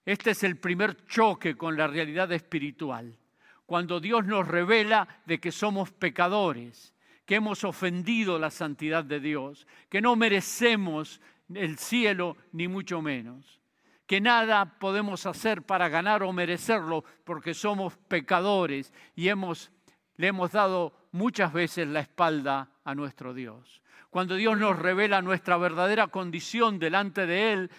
Este 0.05 0.33
es 0.33 0.43
el 0.43 0.59
primer 0.59 1.07
choque 1.07 1.57
con 1.57 1.79
la 1.79 1.87
realidad 1.87 2.31
espiritual, 2.31 3.19
cuando 3.65 4.01
Dios 4.01 4.27
nos 4.27 4.47
revela 4.47 5.09
de 5.25 5.41
que 5.41 5.51
somos 5.51 5.93
pecadores 5.93 6.92
que 7.25 7.37
hemos 7.37 7.65
ofendido 7.65 8.39
la 8.39 8.51
santidad 8.51 9.05
de 9.05 9.21
Dios, 9.21 9.67
que 9.89 10.01
no 10.01 10.17
merecemos 10.17 11.21
el 11.55 11.79
cielo 11.79 12.37
ni 12.53 12.69
mucho 12.69 13.03
menos, 13.03 13.61
que 14.07 14.21
nada 14.21 14.79
podemos 14.79 15.27
hacer 15.27 15.63
para 15.63 15.89
ganar 15.89 16.23
o 16.23 16.33
merecerlo 16.33 17.05
porque 17.25 17.55
somos 17.55 17.97
pecadores 17.97 18.93
y 19.15 19.29
hemos, 19.29 19.71
le 20.17 20.29
hemos 20.29 20.53
dado 20.53 20.93
muchas 21.13 21.53
veces 21.53 21.87
la 21.89 22.01
espalda 22.01 22.71
a 22.85 22.95
nuestro 22.95 23.35
Dios. 23.35 23.83
Cuando 24.11 24.35
Dios 24.35 24.59
nos 24.59 24.79
revela 24.79 25.23
nuestra 25.23 25.57
verdadera 25.57 26.09
condición 26.09 26.79
delante 26.79 27.27
de 27.27 27.53
Él 27.53 27.71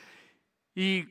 y 0.74 1.06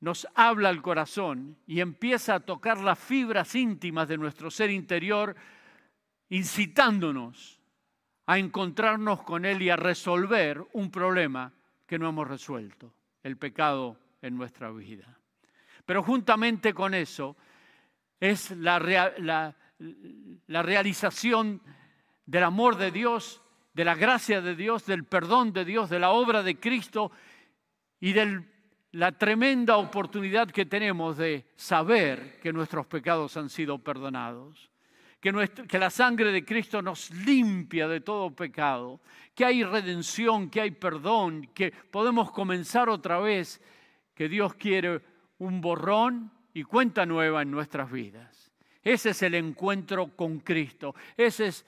nos 0.00 0.28
habla 0.34 0.70
el 0.70 0.80
corazón 0.80 1.58
y 1.66 1.80
empieza 1.80 2.36
a 2.36 2.40
tocar 2.40 2.78
las 2.78 2.98
fibras 2.98 3.54
íntimas 3.54 4.08
de 4.08 4.16
nuestro 4.16 4.50
ser 4.50 4.70
interior, 4.70 5.34
incitándonos 6.30 7.60
a 8.26 8.38
encontrarnos 8.38 9.22
con 9.22 9.44
Él 9.44 9.62
y 9.62 9.70
a 9.70 9.76
resolver 9.76 10.62
un 10.72 10.90
problema 10.90 11.52
que 11.86 11.98
no 11.98 12.08
hemos 12.08 12.28
resuelto, 12.28 12.92
el 13.22 13.38
pecado 13.38 13.98
en 14.20 14.36
nuestra 14.36 14.70
vida. 14.70 15.18
Pero 15.86 16.02
juntamente 16.02 16.74
con 16.74 16.92
eso 16.92 17.36
es 18.20 18.50
la, 18.50 18.78
realización 20.48 21.62
del 22.26 22.44
amor 22.44 22.76
de 22.76 22.90
Dios, 22.90 23.40
de 23.72 23.86
la 23.86 23.94
gracia 23.94 24.42
de 24.42 24.54
Dios, 24.54 24.84
del 24.84 25.04
perdón 25.04 25.54
de 25.54 25.64
Dios, 25.64 25.88
de 25.88 25.98
la 25.98 26.10
obra 26.10 26.42
de 26.42 26.60
Cristo 26.60 27.10
y 28.00 28.12
de 28.12 28.44
la 28.92 29.12
tremenda 29.12 29.78
oportunidad 29.78 30.50
que 30.50 30.66
tenemos 30.66 31.16
de 31.16 31.46
saber 31.56 32.38
que 32.40 32.52
nuestros 32.52 32.86
pecados 32.86 33.38
han 33.38 33.48
sido 33.48 33.78
perdonados 33.78 34.67
que, 35.20 35.78
la 35.78 35.90
sangre 35.90 36.30
de 36.30 36.44
Cristo 36.44 36.80
nos 36.80 37.10
limpia 37.10 37.88
de 37.88 38.00
todo 38.00 38.30
pecado, 38.34 39.00
que 39.34 39.44
hay 39.44 39.64
redención, 39.64 40.48
que 40.48 40.60
hay 40.60 40.70
perdón, 40.70 41.50
que 41.54 41.72
podemos 41.72 42.30
comenzar 42.30 42.88
otra 42.88 43.18
vez, 43.18 43.60
que 44.14 44.28
Dios 44.28 44.54
quiere 44.54 45.00
un 45.38 45.60
borrón 45.60 46.30
y 46.54 46.62
cuenta 46.62 47.04
nueva 47.06 47.42
en 47.42 47.50
nuestras 47.50 47.90
vidas. 47.90 48.52
Ese 48.82 49.10
es 49.10 49.22
el 49.22 49.34
encuentro 49.34 50.16
con 50.16 50.38
Cristo. 50.40 50.94
Ese 51.16 51.48
es 51.48 51.66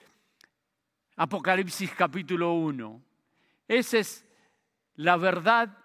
Apocalipsis 1.17 1.91
capítulo 1.91 2.53
1. 2.53 3.01
Esa 3.67 3.97
es 3.99 4.25
la 4.95 5.17
verdad 5.17 5.77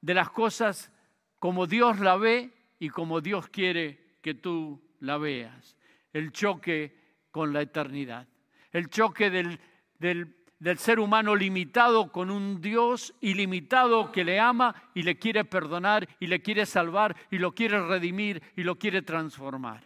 de 0.00 0.14
las 0.14 0.30
cosas 0.30 0.90
como 1.38 1.66
Dios 1.66 2.00
la 2.00 2.16
ve 2.16 2.50
y 2.78 2.88
como 2.88 3.20
Dios 3.20 3.48
quiere 3.48 4.18
que 4.20 4.34
tú 4.34 4.82
la 5.00 5.18
veas. 5.18 5.76
El 6.14 6.30
choque 6.30 7.26
con 7.32 7.52
la 7.52 7.62
eternidad. 7.62 8.28
El 8.70 8.88
choque 8.88 9.28
del, 9.28 9.58
del, 9.98 10.78
ser 10.78 11.00
humano 11.00 11.34
limitado 11.34 12.12
con 12.12 12.30
un 12.30 12.60
Dios 12.60 13.12
ilimitado 13.20 14.12
que 14.12 14.24
le 14.24 14.38
ama 14.38 14.90
y 14.94 15.02
le 15.02 15.18
quiere 15.18 15.44
perdonar 15.44 16.08
y 16.20 16.28
le 16.28 16.40
quiere 16.40 16.66
salvar 16.66 17.16
y 17.32 17.38
lo 17.38 17.52
quiere 17.52 17.84
redimir 17.84 18.40
y 18.54 18.62
lo 18.62 18.78
quiere 18.78 19.02
transformar. 19.02 19.82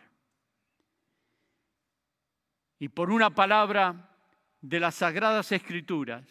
Y 2.78 2.88
por 2.90 3.10
una 3.10 3.30
palabra 3.30 4.14
de 4.60 4.80
las 4.80 4.96
sagradas 4.96 5.50
escrituras, 5.50 6.26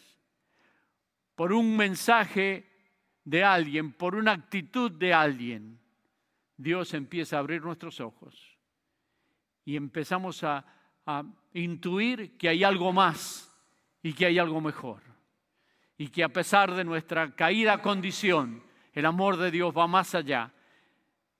por 1.34 1.52
un 1.52 1.76
mensaje 1.76 2.70
de 3.24 3.42
alguien, 3.42 3.92
por 3.92 4.14
una 4.14 4.32
actitud 4.32 4.92
de 4.92 5.12
alguien, 5.12 5.80
Dios 6.56 6.94
empieza 6.94 7.36
a 7.36 7.40
abrir 7.40 7.62
nuestros 7.62 8.00
ojos 8.00 8.47
y 9.68 9.76
empezamos 9.76 10.42
a, 10.44 10.64
intuir 11.52 12.38
que 12.38 12.48
hay 12.48 12.64
algo 12.64 12.90
más 12.90 13.54
y 14.02 14.14
que 14.14 14.24
hay 14.24 14.38
algo 14.38 14.62
mejor. 14.62 15.02
Y 15.98 16.08
que 16.08 16.24
a 16.24 16.30
pesar 16.30 16.74
de 16.74 16.84
nuestra 16.84 17.34
caída 17.34 17.82
condición, 17.82 18.62
el 18.94 19.04
amor 19.04 19.36
de 19.36 19.50
Dios 19.50 19.74
va 19.76 19.86
más 19.86 20.14
allá. 20.14 20.50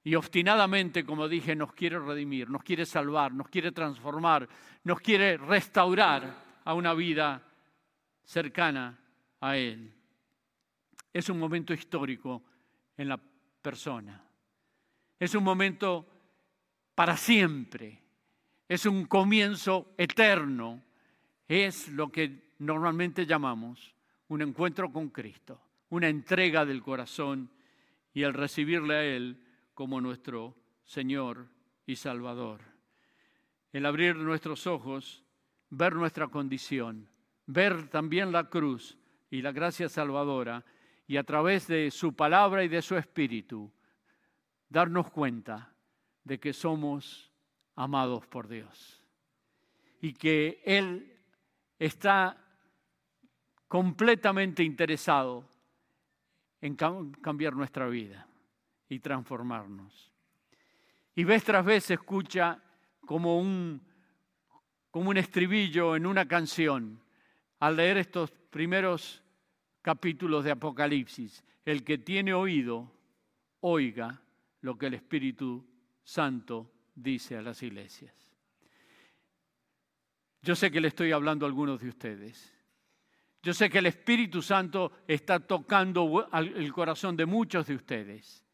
Y 0.05 0.15
obstinadamente, 0.15 1.07
como 1.07 1.27
dije, 1.27 1.57
nos 1.57 1.73
quiere 1.73 1.99
redimir, 1.99 2.51
nos 2.51 2.63
quiere 2.63 2.85
salvar, 2.85 3.33
nos 3.33 3.49
quiere 3.49 3.73
transformar, 3.73 4.47
nos 4.85 5.01
quiere 5.01 5.39
restaurar 5.39 6.61
a 6.65 6.75
una 6.75 6.93
vida 6.93 7.43
cercana 8.25 8.99
a 9.41 9.57
Él. 9.57 9.91
Es 11.15 11.31
un 11.31 11.39
momento 11.39 11.73
histórico 11.73 12.43
en 12.95 13.09
la 13.09 13.19
persona. 13.63 14.23
Es 15.19 15.35
un 15.35 15.45
momento 15.45 16.07
para 16.95 17.17
siempre. 17.17 18.08
Es 18.69 18.85
un 18.85 19.07
comienzo 19.07 19.95
eterno. 19.97 20.83
Es 21.49 21.89
lo 21.89 22.13
que 22.13 22.53
normalmente 22.59 23.25
llamamos 23.25 23.95
un 24.29 24.43
encuentro 24.43 24.93
con 24.93 25.09
Cristo, 25.09 25.61
una 25.89 26.09
entrega 26.09 26.67
del 26.67 26.83
corazón 26.83 27.51
y 28.13 28.23
el 28.23 28.35
recibirle 28.35 28.95
a 28.95 29.05
Él 29.05 29.43
como 29.73 30.01
nuestro 30.01 30.55
Señor 30.85 31.49
y 31.87 31.97
Salvador. 31.97 32.61
El 33.73 33.87
abrir 33.87 34.17
nuestros 34.17 34.67
ojos, 34.67 35.25
ver 35.71 35.95
nuestra 35.95 36.29
condición, 36.29 37.09
ver 37.47 37.89
también 37.89 38.33
la 38.33 38.51
cruz 38.51 38.99
y 39.31 39.41
la 39.41 39.53
gracia 39.53 39.89
salvadora 39.89 40.65
y 41.07 41.17
a 41.17 41.25
través 41.25 41.67
de 41.67 41.91
su 41.91 42.15
palabra 42.15 42.65
y 42.65 42.69
de 42.69 42.83
su 42.83 42.97
espíritu, 42.97 43.73
darnos 44.69 45.11
cuenta 45.11 45.73
de 46.25 46.39
que 46.39 46.53
somos 46.53 47.33
amados 47.79 48.27
por 48.27 48.49
Dios 48.49 49.01
y 50.01 50.13
que 50.13 50.61
Él 50.65 51.17
está 51.79 52.37
completamente 53.69 54.65
interesado 54.65 55.49
en 56.61 56.75
cambiar 56.75 57.55
nuestra 57.55 57.87
vida 57.87 58.27
y 58.89 58.99
transformarnos. 58.99 60.13
Y 61.15 61.23
vez 61.23 61.45
tras 61.45 61.65
vez 61.65 61.89
escucha 61.93 62.61
como 63.07 63.39
un, 63.39 63.81
como 64.91 65.11
un 65.11 65.17
estribillo 65.17 65.95
en 65.95 66.07
una 66.07 66.27
canción 66.27 67.01
al 67.61 67.77
leer 67.77 67.99
estos 67.99 68.33
primeros 68.51 69.23
capítulos 69.83 70.43
de 70.43 70.51
Apocalipsis. 70.51 71.45
El 71.65 71.85
que 71.85 71.99
tiene 71.99 72.35
oído, 72.35 72.91
oiga 73.61 74.21
lo 74.63 74.77
que 74.77 74.87
el 74.87 74.95
Espíritu 74.95 75.65
Santo 76.03 76.73
dice 77.03 77.37
a 77.37 77.43
las 77.43 77.63
iglesias. 77.63 78.15
Yo 80.43 80.55
sé 80.55 80.71
que 80.71 80.81
le 80.81 80.89
estoy 80.89 81.13
hablando 81.13 81.47
a 81.47 81.49
algunos 81.49 81.81
de 81.81 81.89
ustedes 81.89 82.59
yo 83.43 83.55
sé 83.55 83.71
que 83.71 83.79
el 83.79 83.87
Espíritu 83.87 84.43
Santo 84.43 84.93
está 85.07 85.41
tocando 85.41 86.29
el 86.33 86.73
corazón 86.73 87.17
de 87.17 87.27
muchos 87.27 87.67
de 87.67 87.77
ustedes. 87.77 88.45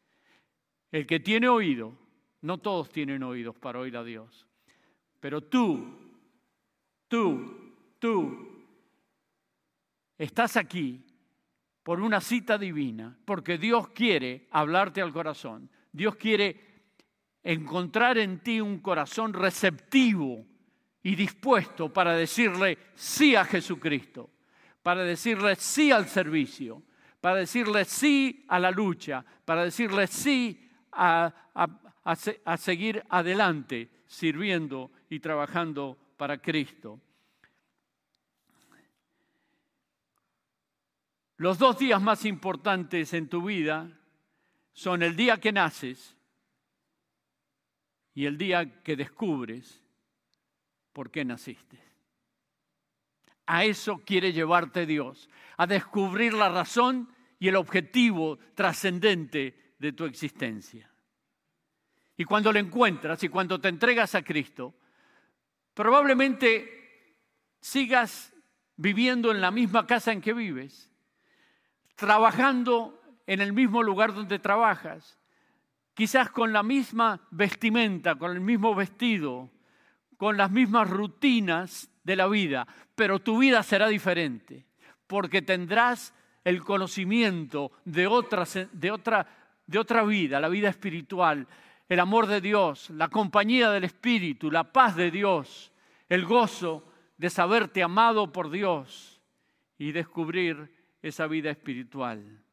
El 0.91 1.07
que 1.07 1.19
tiene 1.19 1.49
oído, 1.49 1.97
no 2.41 2.59
todos 2.59 2.89
tienen 2.89 3.23
oídos 3.23 3.57
para 3.57 3.79
oír 3.79 3.97
a 3.97 4.03
Dios, 4.03 4.47
pero 5.19 5.41
tú, 5.41 5.97
tú, 7.07 7.73
tú, 7.97 8.63
estás 10.17 10.55
aquí 10.55 11.03
por 11.81 11.99
una 11.99 12.21
cita 12.21 12.57
divina, 12.57 13.17
porque 13.25 13.57
Dios 13.57 13.89
quiere 13.89 14.47
hablarte 14.51 15.01
al 15.01 15.11
corazón. 15.11 15.69
Dios 15.91 16.15
quiere 16.15 16.74
encontrar 17.45 18.17
en 18.17 18.39
ti 18.39 18.59
un 18.59 18.79
corazón 18.79 19.31
receptivo 19.31 20.45
y 21.01 21.15
dispuesto 21.15 21.93
para 21.93 22.13
decirle 22.13 22.77
sí 22.95 23.37
a 23.37 23.45
Jesucristo 23.45 24.31
para 24.85 25.03
decirle 25.03 25.55
sí 25.55 25.91
al 25.91 26.07
servicio, 26.07 26.83
para 27.19 27.37
decirle 27.37 27.85
sí 27.85 28.45
a 28.47 28.59
la 28.59 28.69
lucha, 28.69 29.25
para 29.43 29.63
decirle 29.63 30.05
sí 30.05 30.69
a, 30.91 31.33
a 31.55 32.57
seguir 32.57 33.03
adelante 33.09 33.89
sirviendo 34.05 34.91
y 35.09 35.19
trabajando 35.19 35.97
para 36.17 36.37
Cristo. 36.39 37.01
Los 41.37 41.57
dos 41.57 41.79
días 41.79 41.99
más 41.99 42.23
importantes 42.23 43.11
en 43.15 43.27
tu 43.27 43.41
vida 43.41 43.89
son 44.71 45.01
el 45.01 45.15
día 45.15 45.39
que 45.39 45.51
naces 45.51 46.14
y 48.15 48.25
el 48.25 48.37
día 48.37 48.81
que 48.81 48.95
descubres 48.95 49.83
por 50.93 51.11
qué 51.11 51.25
naciste. 51.25 51.77
A 53.45 53.65
eso 53.65 54.01
quiere 54.05 54.31
llevarte 54.31 54.85
Dios, 54.85 55.29
a 55.57 55.67
descubrir 55.67 56.33
la 56.33 56.49
razón 56.49 57.13
y 57.37 57.49
el 57.49 57.57
objetivo 57.57 58.39
trascendente 58.55 59.75
de 59.77 59.91
tu 59.91 60.05
existencia. 60.05 60.89
Y 62.17 62.23
cuando 62.23 62.53
lo 62.53 62.59
encuentras 62.59 63.21
y 63.23 63.29
cuando 63.29 63.59
te 63.59 63.67
entregas 63.67 64.15
a 64.15 64.23
Cristo, 64.23 64.73
probablemente 65.73 67.17
sigas 67.59 68.33
viviendo 68.77 69.31
en 69.31 69.41
la 69.41 69.51
misma 69.51 69.85
casa 69.85 70.13
en 70.13 70.21
que 70.21 70.33
vives, 70.33 70.89
trabajando 71.95 73.01
en 73.27 73.41
el 73.41 73.51
mismo 73.51 73.83
lugar 73.83 74.13
donde 74.13 74.39
trabajas, 74.39 75.19
quizás 75.95 76.29
con 76.29 76.53
la 76.53 76.61
misma 76.61 77.19
vestimenta, 77.31 78.15
con 78.15 78.31
el 78.31 78.41
mismo 78.41 78.75
vestido, 78.75 79.49
con 80.17 80.37
las 80.37 80.51
mismas 80.51 80.89
rutinas 80.89 81.89
de 82.03 82.15
la 82.15 82.27
vida, 82.27 82.67
pero 82.93 83.19
tu 83.19 83.39
vida 83.39 83.63
será 83.63 83.87
diferente, 83.87 84.67
porque 85.07 85.41
tendrás 85.41 86.13
el 86.43 86.61
conocimiento 86.63 87.71
de 87.85 88.05
otra, 88.07 88.43
de 88.71 88.91
otra, 88.91 89.27
de 89.65 89.79
otra 89.79 90.03
vida, 90.03 90.39
la 90.39 90.49
vida 90.49 90.69
espiritual, 90.69 91.47
el 91.87 91.99
amor 91.99 92.27
de 92.27 92.41
Dios, 92.41 92.89
la 92.89 93.07
compañía 93.07 93.71
del 93.71 93.85
Espíritu, 93.85 94.51
la 94.51 94.71
paz 94.71 94.95
de 94.95 95.09
Dios, 95.09 95.71
el 96.09 96.25
gozo 96.25 96.91
de 97.17 97.29
saberte 97.29 97.81
amado 97.81 98.31
por 98.31 98.51
Dios 98.51 99.21
y 99.77 99.91
descubrir 99.91 100.71
esa 101.01 101.25
vida 101.27 101.51
espiritual. 101.51 102.43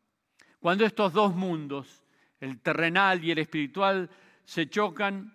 Cuando 0.60 0.84
estos 0.84 1.12
dos 1.12 1.34
mundos, 1.34 2.01
el 2.42 2.60
terrenal 2.60 3.24
y 3.24 3.30
el 3.30 3.38
espiritual, 3.38 4.10
se 4.44 4.68
chocan, 4.68 5.32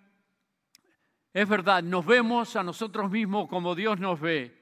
es 1.32 1.48
verdad, 1.48 1.82
nos 1.82 2.04
vemos 2.04 2.54
a 2.54 2.62
nosotros 2.62 3.10
mismos 3.10 3.48
como 3.48 3.74
Dios 3.74 3.98
nos 3.98 4.20
ve, 4.20 4.54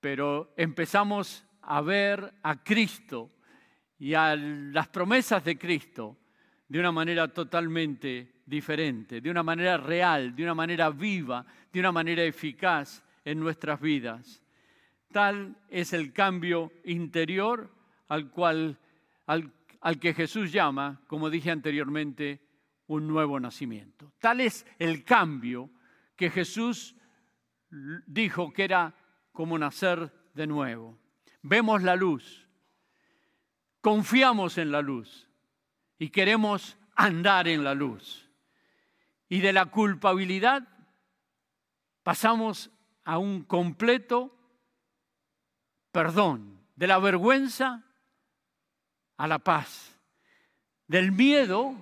pero 0.00 0.52
empezamos 0.54 1.44
a 1.62 1.80
ver 1.80 2.34
a 2.42 2.62
Cristo 2.62 3.30
y 3.98 4.12
a 4.12 4.36
las 4.36 4.88
promesas 4.88 5.42
de 5.44 5.56
Cristo 5.56 6.18
de 6.68 6.78
una 6.78 6.92
manera 6.92 7.28
totalmente 7.28 8.42
diferente, 8.44 9.22
de 9.22 9.30
una 9.30 9.42
manera 9.42 9.78
real, 9.78 10.36
de 10.36 10.42
una 10.42 10.54
manera 10.54 10.90
viva, 10.90 11.46
de 11.72 11.80
una 11.80 11.90
manera 11.90 12.22
eficaz 12.22 13.02
en 13.24 13.40
nuestras 13.40 13.80
vidas. 13.80 14.42
Tal 15.10 15.56
es 15.70 15.94
el 15.94 16.12
cambio 16.12 16.70
interior 16.84 17.72
al 18.08 18.30
cual 18.30 18.78
al, 19.26 19.50
al 19.86 20.00
que 20.00 20.14
Jesús 20.14 20.50
llama, 20.50 21.00
como 21.06 21.30
dije 21.30 21.52
anteriormente, 21.52 22.40
un 22.88 23.06
nuevo 23.06 23.38
nacimiento. 23.38 24.12
Tal 24.18 24.40
es 24.40 24.66
el 24.80 25.04
cambio 25.04 25.70
que 26.16 26.28
Jesús 26.28 26.96
dijo 28.04 28.52
que 28.52 28.64
era 28.64 28.96
como 29.30 29.56
nacer 29.56 30.12
de 30.34 30.48
nuevo. 30.48 30.98
Vemos 31.42 31.84
la 31.84 31.94
luz, 31.94 32.48
confiamos 33.80 34.58
en 34.58 34.72
la 34.72 34.82
luz 34.82 35.28
y 36.00 36.08
queremos 36.08 36.76
andar 36.96 37.46
en 37.46 37.62
la 37.62 37.74
luz. 37.74 38.28
Y 39.28 39.38
de 39.38 39.52
la 39.52 39.66
culpabilidad 39.66 40.66
pasamos 42.02 42.72
a 43.04 43.18
un 43.18 43.44
completo 43.44 44.36
perdón, 45.92 46.60
de 46.74 46.88
la 46.88 46.98
vergüenza 46.98 47.84
a 49.16 49.26
la 49.26 49.38
paz, 49.38 49.96
del 50.86 51.12
miedo 51.12 51.74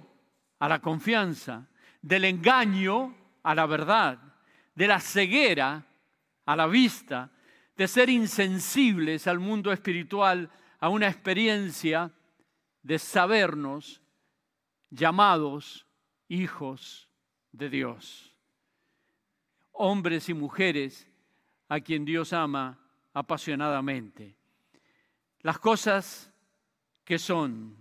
a 0.58 0.68
la 0.68 0.80
confianza, 0.80 1.68
del 2.00 2.24
engaño 2.24 3.14
a 3.42 3.54
la 3.54 3.66
verdad, 3.66 4.18
de 4.74 4.86
la 4.86 5.00
ceguera 5.00 5.86
a 6.46 6.56
la 6.56 6.66
vista, 6.66 7.30
de 7.76 7.88
ser 7.88 8.08
insensibles 8.10 9.26
al 9.26 9.38
mundo 9.38 9.72
espiritual, 9.72 10.50
a 10.78 10.88
una 10.88 11.08
experiencia 11.08 12.12
de 12.82 12.98
sabernos 12.98 14.02
llamados 14.90 15.86
hijos 16.28 17.08
de 17.52 17.70
Dios. 17.70 18.36
Hombres 19.72 20.28
y 20.28 20.34
mujeres 20.34 21.08
a 21.68 21.80
quien 21.80 22.04
Dios 22.04 22.32
ama 22.32 22.78
apasionadamente. 23.12 24.36
Las 25.40 25.58
cosas 25.58 26.30
que 27.04 27.18
son, 27.18 27.76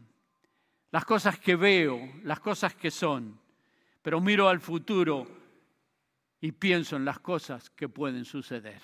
las 0.91 1.05
cosas 1.05 1.39
que 1.39 1.55
veo, 1.55 1.99
las 2.23 2.39
cosas 2.39 2.75
que 2.75 2.91
son, 2.91 3.39
pero 4.01 4.19
miro 4.21 4.49
al 4.49 4.59
futuro 4.59 5.25
y 6.41 6.51
pienso 6.51 6.97
en 6.97 7.05
las 7.05 7.19
cosas 7.19 7.69
que 7.69 7.87
pueden 7.87 8.25
suceder. 8.25 8.81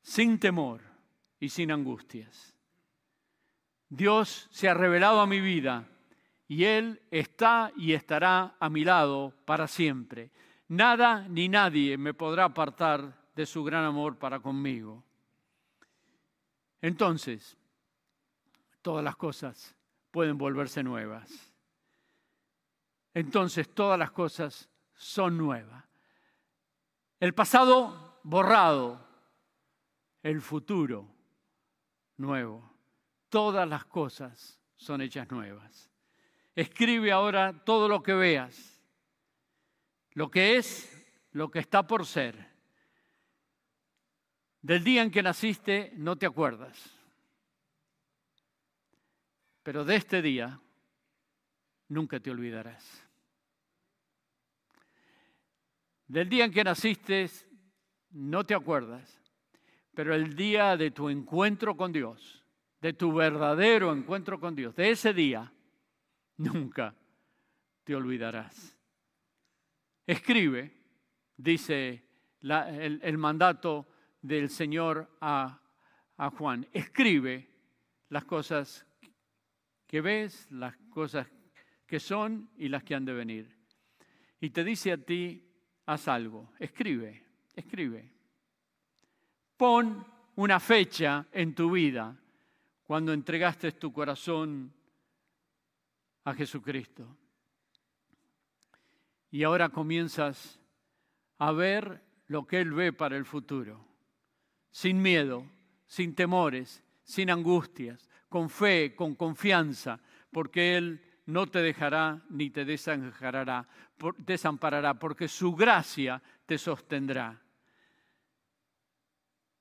Sin 0.00 0.38
temor 0.38 0.80
y 1.40 1.48
sin 1.48 1.72
angustias. 1.72 2.54
Dios 3.88 4.48
se 4.50 4.68
ha 4.68 4.74
revelado 4.74 5.20
a 5.20 5.26
mi 5.26 5.40
vida 5.40 5.88
y 6.46 6.64
Él 6.64 7.02
está 7.10 7.72
y 7.76 7.92
estará 7.92 8.56
a 8.60 8.70
mi 8.70 8.84
lado 8.84 9.34
para 9.44 9.66
siempre. 9.66 10.30
Nada 10.68 11.26
ni 11.28 11.48
nadie 11.48 11.98
me 11.98 12.14
podrá 12.14 12.44
apartar 12.44 13.30
de 13.34 13.46
su 13.46 13.64
gran 13.64 13.84
amor 13.84 14.16
para 14.18 14.40
conmigo. 14.40 15.04
Entonces, 16.80 17.56
todas 18.84 19.02
las 19.02 19.16
cosas 19.16 19.74
pueden 20.10 20.36
volverse 20.36 20.82
nuevas. 20.82 21.52
Entonces, 23.14 23.74
todas 23.74 23.98
las 23.98 24.10
cosas 24.10 24.68
son 24.92 25.38
nuevas. 25.38 25.84
El 27.18 27.32
pasado 27.32 28.20
borrado, 28.22 29.00
el 30.22 30.42
futuro 30.42 31.08
nuevo. 32.18 32.70
Todas 33.30 33.66
las 33.66 33.86
cosas 33.86 34.60
son 34.76 35.00
hechas 35.00 35.30
nuevas. 35.30 35.90
Escribe 36.54 37.10
ahora 37.10 37.64
todo 37.64 37.88
lo 37.88 38.02
que 38.02 38.12
veas, 38.12 38.82
lo 40.12 40.30
que 40.30 40.58
es, 40.58 41.08
lo 41.32 41.50
que 41.50 41.60
está 41.60 41.86
por 41.86 42.04
ser 42.04 42.54
del 44.64 44.82
día 44.82 45.02
en 45.02 45.10
que 45.10 45.22
naciste 45.22 45.92
no 45.96 46.16
te 46.16 46.24
acuerdas, 46.24 46.90
pero 49.64 49.84
de 49.84 49.96
este 49.96 50.22
día 50.22 50.60
nunca 51.88 52.20
te 52.20 52.30
olvidarás. 52.30 53.02
Del 56.06 56.28
día 56.28 56.44
en 56.44 56.52
que 56.52 56.62
naciste 56.62 57.28
no 58.10 58.46
te 58.46 58.54
acuerdas, 58.54 59.20
pero 59.94 60.14
el 60.14 60.36
día 60.36 60.76
de 60.76 60.92
tu 60.92 61.08
encuentro 61.08 61.76
con 61.76 61.90
Dios, 61.90 62.44
de 62.80 62.92
tu 62.92 63.12
verdadero 63.12 63.92
encuentro 63.92 64.38
con 64.38 64.54
Dios, 64.54 64.76
de 64.76 64.90
ese 64.90 65.12
día, 65.12 65.52
nunca 66.36 66.94
te 67.82 67.96
olvidarás. 67.96 68.78
Escribe, 70.06 70.72
dice 71.36 72.04
el, 72.42 73.00
el 73.02 73.18
mandato 73.18 73.88
del 74.24 74.48
Señor 74.48 75.10
a, 75.20 75.60
Juan. 76.38 76.66
Escribe 76.72 77.50
las 78.08 78.24
cosas 78.24 78.86
que 79.94 80.00
ves, 80.00 80.48
las 80.50 80.76
cosas 80.90 81.24
que 81.86 82.00
son 82.00 82.50
y 82.56 82.68
las 82.68 82.82
que 82.82 82.96
han 82.96 83.04
de 83.04 83.12
venir. 83.12 83.56
Y 84.40 84.50
te 84.50 84.64
dice 84.64 84.90
a 84.90 84.96
ti, 84.96 85.40
haz 85.86 86.08
algo, 86.08 86.50
escribe, 86.58 87.22
escribe. 87.54 88.12
Pon 89.56 90.04
una 90.34 90.58
fecha 90.58 91.28
en 91.30 91.54
tu 91.54 91.70
vida 91.70 92.20
cuando 92.82 93.12
entregaste 93.12 93.70
tu 93.70 93.92
corazón 93.92 94.74
a 96.24 96.34
Jesucristo. 96.34 97.16
Y 99.30 99.44
ahora 99.44 99.68
comienzas 99.68 100.58
a 101.38 101.52
ver 101.52 102.02
lo 102.26 102.48
que 102.48 102.60
Él 102.60 102.72
ve 102.72 102.92
para 102.92 103.16
el 103.16 103.26
futuro 103.26 103.86
sin 104.72 105.00
miedo, 105.00 105.48
sin 105.86 106.16
temores, 106.16 106.82
sin 107.04 107.30
angustias, 107.30 108.10
con 108.34 108.50
fe, 108.50 108.96
con 108.96 109.14
confianza, 109.14 110.00
porque 110.32 110.76
Él 110.76 111.00
no 111.26 111.46
te 111.46 111.60
dejará 111.60 112.20
ni 112.30 112.50
te 112.50 112.64
desamparará, 112.64 113.68
porque 114.98 115.28
su 115.28 115.54
gracia 115.54 116.20
te 116.44 116.58
sostendrá. 116.58 117.40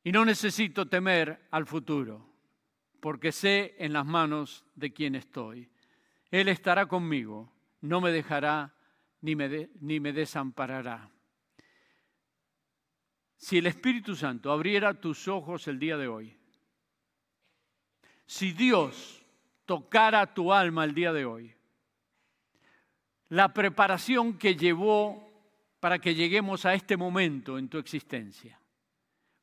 Y 0.03 0.11
no 0.11 0.26
necesito 0.26 0.88
temer 0.88 1.47
al 1.51 1.67
futuro, 1.67 2.28
porque 2.99 3.32
sé 3.32 3.76
en 3.78 3.93
las 3.93 4.07
manos 4.07 4.65
de 4.74 4.91
quien 4.91 5.13
estoy. 5.13 5.69
Él 6.32 6.47
estará 6.47 6.88
conmigo, 6.88 7.53
no 7.82 8.01
me 8.01 8.11
dejará 8.11 8.74
ni 9.21 9.36
me 9.36 10.13
desamparará. 10.13 11.11
Si 13.38 13.59
el 13.59 13.67
Espíritu 13.67 14.15
Santo 14.15 14.51
abriera 14.51 14.99
tus 14.99 15.28
ojos 15.28 15.67
el 15.67 15.78
día 15.78 15.95
de 15.95 16.07
hoy, 16.07 16.39
si 18.26 18.51
Dios 18.51 19.24
tocara 19.65 20.34
tu 20.34 20.53
alma 20.53 20.84
el 20.84 20.93
día 20.93 21.13
de 21.13 21.26
hoy, 21.26 21.53
la 23.30 23.53
preparación 23.53 24.38
que 24.38 24.55
llevó 24.55 25.32
para 25.80 25.99
que 25.99 26.15
lleguemos 26.15 26.65
a 26.65 26.74
este 26.74 26.97
momento 26.97 27.57
en 27.57 27.67
tu 27.67 27.78
existencia. 27.78 28.59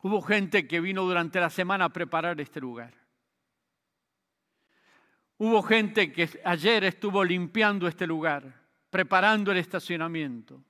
Hubo 0.02 0.22
gente 0.22 0.66
que 0.66 0.80
vino 0.80 1.02
durante 1.02 1.40
la 1.40 1.50
semana 1.50 1.86
a 1.86 1.92
preparar 1.92 2.40
este 2.40 2.60
lugar. 2.60 2.94
Hubo 5.36 5.62
gente 5.62 6.12
que 6.12 6.28
ayer 6.44 6.84
estuvo 6.84 7.24
limpiando 7.24 7.88
este 7.88 8.06
lugar, 8.06 8.62
preparando 8.90 9.52
el 9.52 9.58
estacionamiento. 9.58 10.62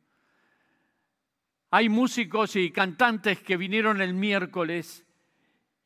Hay 1.70 1.88
músicos 1.88 2.56
y 2.56 2.70
cantantes 2.70 3.40
que 3.40 3.56
vinieron 3.56 4.00
el 4.00 4.14
miércoles 4.14 5.04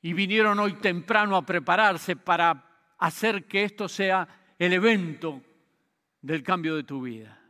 y 0.04 0.12
vinieron 0.12 0.58
hoy 0.58 0.74
temprano 0.74 1.34
a 1.34 1.46
prepararse 1.46 2.14
para 2.14 2.62
hacer 2.98 3.46
que 3.46 3.64
esto 3.64 3.88
sea 3.88 4.28
el 4.58 4.74
evento 4.74 5.40
del 6.20 6.42
cambio 6.42 6.76
de 6.76 6.82
tu 6.82 7.00
vida. 7.00 7.40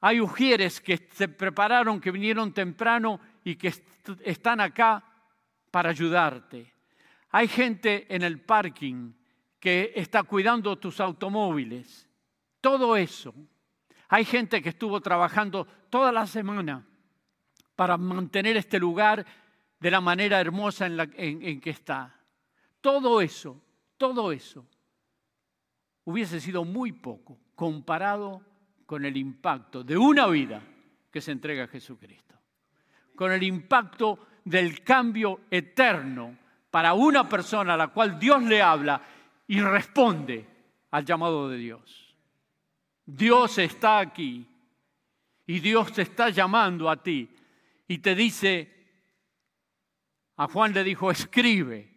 Hay 0.00 0.22
ujieres 0.22 0.80
que 0.80 1.06
se 1.12 1.28
prepararon, 1.28 2.00
que 2.00 2.10
vinieron 2.10 2.54
temprano 2.54 3.20
y 3.44 3.56
que 3.56 3.74
están 4.24 4.58
acá 4.62 5.04
para 5.70 5.90
ayudarte. 5.90 6.72
Hay 7.28 7.46
gente 7.46 8.06
en 8.08 8.22
el 8.22 8.40
parking 8.40 9.12
que 9.60 9.92
está 9.94 10.22
cuidando 10.22 10.78
tus 10.78 10.98
automóviles. 10.98 12.08
Todo 12.62 12.96
eso 12.96 13.34
hay 14.08 14.24
gente 14.24 14.62
que 14.62 14.70
estuvo 14.70 14.98
trabajando 15.02 15.66
toda 15.90 16.10
la 16.10 16.26
semana 16.26 16.86
para 17.76 17.98
mantener 17.98 18.56
este 18.56 18.78
lugar 18.78 19.26
de 19.84 19.90
la 19.90 20.00
manera 20.00 20.40
hermosa 20.40 20.86
en, 20.86 20.96
la, 20.96 21.06
en, 21.14 21.60
que 21.60 21.68
está. 21.68 22.10
Todo 22.80 23.20
eso, 23.20 23.60
todo 23.98 24.32
eso 24.32 24.66
hubiese 26.04 26.40
sido 26.40 26.64
muy 26.64 26.92
poco 26.92 27.38
comparado 27.54 28.40
con 28.86 29.04
el 29.04 29.14
impacto 29.14 29.84
de 29.84 29.98
una 29.98 30.26
vida 30.28 30.62
que 31.10 31.20
se 31.20 31.32
entrega 31.32 31.64
a 31.64 31.68
Jesucristo. 31.68 32.34
Con 33.14 33.30
el 33.30 33.42
impacto 33.42 34.28
del 34.42 34.82
cambio 34.82 35.42
eterno 35.50 36.34
para 36.70 36.94
una 36.94 37.28
persona 37.28 37.74
a 37.74 37.76
la 37.76 37.88
cual 37.88 38.18
Dios 38.18 38.42
le 38.42 38.62
habla 38.62 39.02
y 39.46 39.60
responde 39.60 40.48
al 40.92 41.04
llamado 41.04 41.50
de 41.50 41.58
Dios. 41.58 42.16
Dios 43.04 43.58
está 43.58 43.98
aquí 43.98 44.48
y 45.46 45.60
Dios 45.60 45.92
te 45.92 46.00
está 46.00 46.30
llamando 46.30 46.88
a 46.88 47.02
ti 47.02 47.28
y 47.86 47.98
te 47.98 48.14
dice, 48.14 48.73
a 50.36 50.48
Juan 50.48 50.72
le 50.72 50.84
dijo, 50.84 51.10
escribe. 51.10 51.90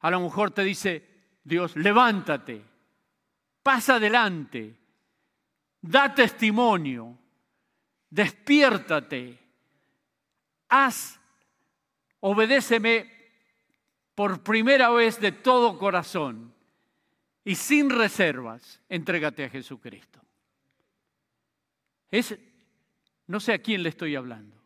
A 0.00 0.10
lo 0.10 0.20
mejor 0.20 0.50
te 0.50 0.62
dice, 0.62 1.06
Dios, 1.42 1.76
levántate, 1.76 2.62
pasa 3.62 3.96
adelante, 3.96 4.76
da 5.80 6.14
testimonio, 6.14 7.18
despiértate, 8.10 9.38
haz, 10.68 11.18
obedéceme 12.20 13.10
por 14.14 14.42
primera 14.42 14.90
vez 14.90 15.20
de 15.20 15.32
todo 15.32 15.78
corazón 15.78 16.52
y 17.44 17.54
sin 17.54 17.88
reservas, 17.88 18.80
entrégate 18.88 19.44
a 19.44 19.48
Jesucristo. 19.48 20.20
Es, 22.10 22.38
no 23.26 23.40
sé 23.40 23.52
a 23.54 23.58
quién 23.58 23.82
le 23.82 23.88
estoy 23.88 24.16
hablando. 24.16 24.56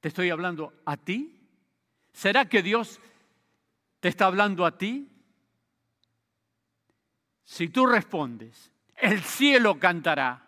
¿Te 0.00 0.08
estoy 0.08 0.30
hablando 0.30 0.74
a 0.84 0.96
ti? 0.96 1.39
¿Será 2.20 2.44
que 2.44 2.62
Dios 2.62 3.00
te 3.98 4.08
está 4.08 4.26
hablando 4.26 4.66
a 4.66 4.76
ti? 4.76 5.08
Si 7.44 7.68
tú 7.68 7.86
respondes, 7.86 8.70
el 8.98 9.22
cielo 9.22 9.78
cantará. 9.78 10.46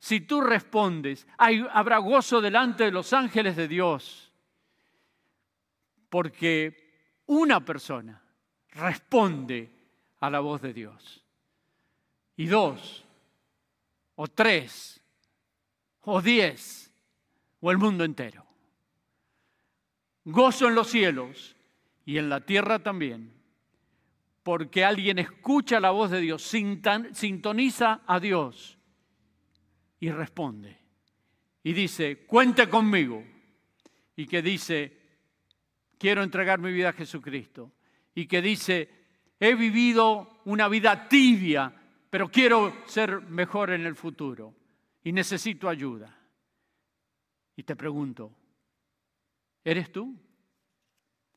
Si 0.00 0.22
tú 0.22 0.40
respondes, 0.40 1.24
habrá 1.70 1.98
gozo 1.98 2.40
delante 2.40 2.82
de 2.82 2.90
los 2.90 3.12
ángeles 3.12 3.54
de 3.54 3.68
Dios. 3.68 4.32
Porque 6.08 7.20
una 7.26 7.64
persona 7.64 8.20
responde 8.70 9.70
a 10.18 10.28
la 10.28 10.40
voz 10.40 10.62
de 10.62 10.72
Dios. 10.72 11.24
Y 12.34 12.46
dos, 12.46 13.04
o 14.16 14.26
tres, 14.26 15.00
o 16.00 16.20
diez, 16.20 16.90
o 17.60 17.70
el 17.70 17.78
mundo 17.78 18.02
entero. 18.02 18.47
Gozo 20.30 20.68
en 20.68 20.74
los 20.74 20.88
cielos 20.88 21.56
y 22.04 22.18
en 22.18 22.28
la 22.28 22.44
tierra 22.44 22.82
también, 22.82 23.32
porque 24.42 24.84
alguien 24.84 25.18
escucha 25.18 25.80
la 25.80 25.90
voz 25.90 26.10
de 26.10 26.20
Dios, 26.20 26.42
sintoniza 26.42 28.02
a 28.06 28.20
Dios 28.20 28.76
y 30.00 30.10
responde. 30.10 30.76
Y 31.62 31.72
dice, 31.72 32.26
cuente 32.26 32.68
conmigo. 32.68 33.24
Y 34.16 34.26
que 34.26 34.42
dice, 34.42 35.00
quiero 35.96 36.22
entregar 36.22 36.58
mi 36.58 36.72
vida 36.72 36.90
a 36.90 36.92
Jesucristo. 36.92 37.72
Y 38.14 38.26
que 38.26 38.42
dice, 38.42 38.90
he 39.40 39.54
vivido 39.54 40.42
una 40.44 40.68
vida 40.68 41.08
tibia, 41.08 41.72
pero 42.10 42.28
quiero 42.28 42.76
ser 42.84 43.22
mejor 43.22 43.70
en 43.70 43.86
el 43.86 43.96
futuro. 43.96 44.54
Y 45.04 45.12
necesito 45.12 45.70
ayuda. 45.70 46.14
Y 47.56 47.62
te 47.62 47.74
pregunto, 47.74 48.30
¿Eres 49.68 49.92
tú? 49.92 50.18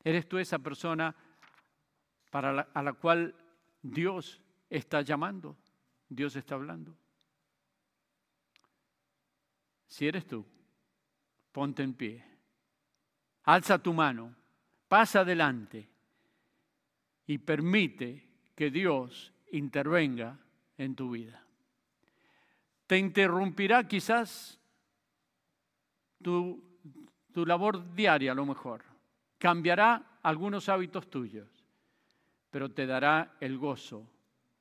¿Eres 0.02 0.26
tú 0.26 0.38
esa 0.38 0.58
persona 0.58 1.14
para 2.30 2.62
a 2.72 2.82
la 2.82 2.94
cual 2.94 3.34
Dios 3.82 4.42
está 4.70 5.02
llamando? 5.02 5.54
Dios 6.08 6.34
está 6.36 6.54
hablando. 6.54 6.96
Si 9.86 10.08
eres 10.08 10.26
tú, 10.26 10.46
ponte 11.52 11.82
en 11.82 11.92
pie. 11.92 12.24
Alza 13.42 13.82
tu 13.82 13.92
mano, 13.92 14.34
pasa 14.88 15.20
adelante 15.20 15.90
y 17.26 17.36
permite 17.36 18.30
que 18.54 18.70
Dios 18.70 19.30
intervenga 19.50 20.38
en 20.78 20.96
tu 20.96 21.10
vida. 21.10 21.44
Te 22.86 22.96
interrumpirá 22.96 23.86
quizás 23.86 24.58
tu 26.22 26.71
tu 27.32 27.46
labor 27.46 27.94
diaria 27.94 28.32
a 28.32 28.34
lo 28.34 28.46
mejor. 28.46 28.82
Cambiará 29.38 30.18
algunos 30.22 30.68
hábitos 30.68 31.08
tuyos, 31.10 31.48
pero 32.50 32.70
te 32.70 32.86
dará 32.86 33.36
el 33.40 33.58
gozo 33.58 34.08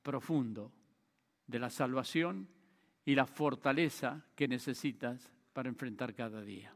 profundo 0.02 0.72
de 1.46 1.60
la 1.60 1.70
salvación 1.70 2.48
y 3.06 3.16
la 3.16 3.26
fortaleza 3.26 4.26
que 4.36 4.48
necesitas 4.48 5.32
para 5.54 5.70
enfrentar 5.70 6.14
cada 6.14 6.42
día. 6.42 6.74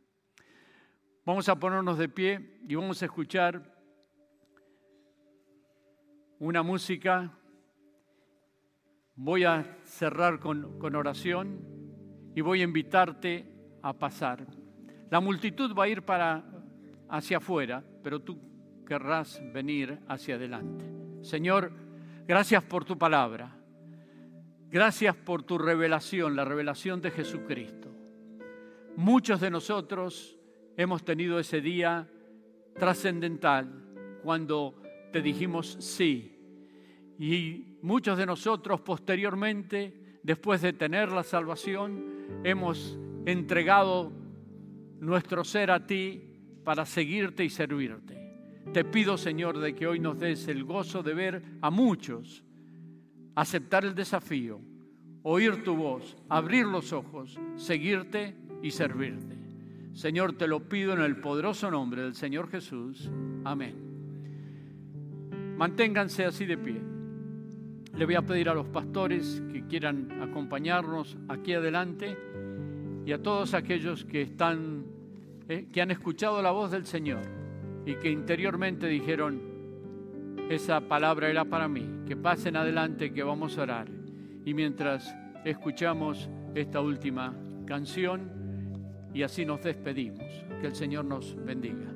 Vamos 1.26 1.50
a 1.50 1.58
ponernos 1.58 1.98
de 1.98 2.10
pie 2.10 2.60
y 2.68 2.76
vamos 2.76 3.02
a 3.02 3.06
escuchar 3.06 3.74
una 6.40 6.62
música. 6.62 7.32
Voy 9.16 9.44
a 9.44 9.80
cerrar 9.84 10.40
con, 10.40 10.78
con 10.78 10.96
oración 10.96 12.32
y 12.36 12.42
voy 12.42 12.62
a 12.62 12.66
invitarte 12.66 13.52
a 13.82 13.94
pasar. 13.94 14.46
La 15.10 15.20
multitud 15.20 15.74
va 15.76 15.86
a 15.86 15.88
ir 15.88 16.04
para 16.04 16.44
hacia 17.10 17.38
afuera, 17.38 17.84
pero 18.04 18.22
tú 18.22 18.40
querrás 18.86 19.42
venir 19.54 20.00
hacia 20.08 20.36
adelante. 20.36 20.86
Señor, 21.22 21.72
gracias 22.28 22.64
por 22.64 22.86
tu 22.86 22.98
palabra. 22.98 23.56
Gracias 24.70 25.16
por 25.16 25.44
tu 25.44 25.58
revelación, 25.58 26.36
la 26.36 26.44
revelación 26.44 27.02
de 27.02 27.12
Jesucristo. 27.12 27.90
Muchos 28.98 29.40
de 29.40 29.50
nosotros 29.50 30.38
hemos 30.76 31.04
tenido 31.04 31.40
ese 31.40 31.62
día 31.62 32.10
trascendental 32.74 34.20
cuando 34.24 34.82
te 35.12 35.22
dijimos 35.22 35.78
sí. 35.80 36.38
Y 37.18 37.78
muchos 37.82 38.18
de 38.18 38.26
nosotros 38.26 38.82
posteriormente, 38.82 40.20
después 40.24 40.62
de 40.62 40.74
tener 40.74 41.12
la 41.12 41.24
salvación, 41.24 42.42
hemos 42.44 43.00
entregado 43.26 44.12
nuestro 45.00 45.44
ser 45.44 45.72
a 45.72 45.86
ti 45.86 46.22
para 46.64 46.86
seguirte 46.86 47.44
y 47.44 47.50
servirte. 47.50 48.16
Te 48.74 48.84
pido, 48.84 49.18
Señor, 49.18 49.60
de 49.60 49.76
que 49.76 49.88
hoy 49.88 50.00
nos 50.00 50.20
des 50.20 50.48
el 50.48 50.64
gozo 50.64 51.04
de 51.04 51.14
ver 51.14 51.44
a 51.62 51.70
muchos 51.70 52.44
aceptar 53.36 53.86
el 53.86 53.94
desafío, 53.94 54.60
oír 55.24 55.64
tu 55.64 55.76
voz, 55.76 56.18
abrir 56.30 56.66
los 56.66 56.94
ojos, 56.94 57.40
seguirte 57.56 58.36
y 58.64 58.72
servirte. 58.72 59.36
Señor, 59.94 60.34
te 60.34 60.48
lo 60.48 60.68
pido 60.68 60.94
en 60.94 61.02
el 61.02 61.18
poderoso 61.18 61.70
nombre 61.70 62.02
del 62.02 62.16
Señor 62.16 62.50
Jesús. 62.50 63.10
Amén. 63.44 63.76
Manténganse 65.58 66.26
así 66.26 66.46
de 66.46 66.58
pie. 66.58 66.82
Le 67.96 68.06
voy 68.06 68.16
a 68.16 68.22
pedir 68.22 68.50
a 68.50 68.54
los 68.54 68.68
pastores 68.68 69.42
que 69.54 69.66
quieran 69.68 70.22
acompañarnos 70.22 71.18
aquí 71.30 71.54
adelante 71.54 72.18
y 73.06 73.12
a 73.12 73.22
todos 73.22 73.54
aquellos 73.54 74.04
que 74.04 74.24
están, 74.24 74.86
eh, 75.48 75.68
que 75.72 75.82
han 75.82 75.92
escuchado 75.92 76.42
la 76.42 76.52
voz 76.52 76.72
del 76.72 76.86
Señor 76.86 77.22
y 77.86 77.96
que 77.96 78.10
interiormente 78.10 78.88
dijeron, 78.88 79.56
esa 80.50 80.82
palabra 80.82 81.30
era 81.30 81.46
para 81.46 81.68
mí, 81.68 81.88
que 82.08 82.16
pasen 82.16 82.56
adelante, 82.56 83.14
que 83.14 83.24
vamos 83.24 83.58
a 83.58 83.64
orar. 83.64 83.88
Y 84.44 84.54
mientras 84.54 85.16
escuchamos 85.44 86.30
esta 86.56 86.82
última 86.82 87.36
canción 87.66 88.32
y 89.14 89.24
así 89.24 89.46
nos 89.46 89.62
despedimos, 89.62 90.26
que 90.60 90.68
el 90.68 90.76
Señor 90.76 91.06
nos 91.06 91.36
bendiga. 91.46 91.95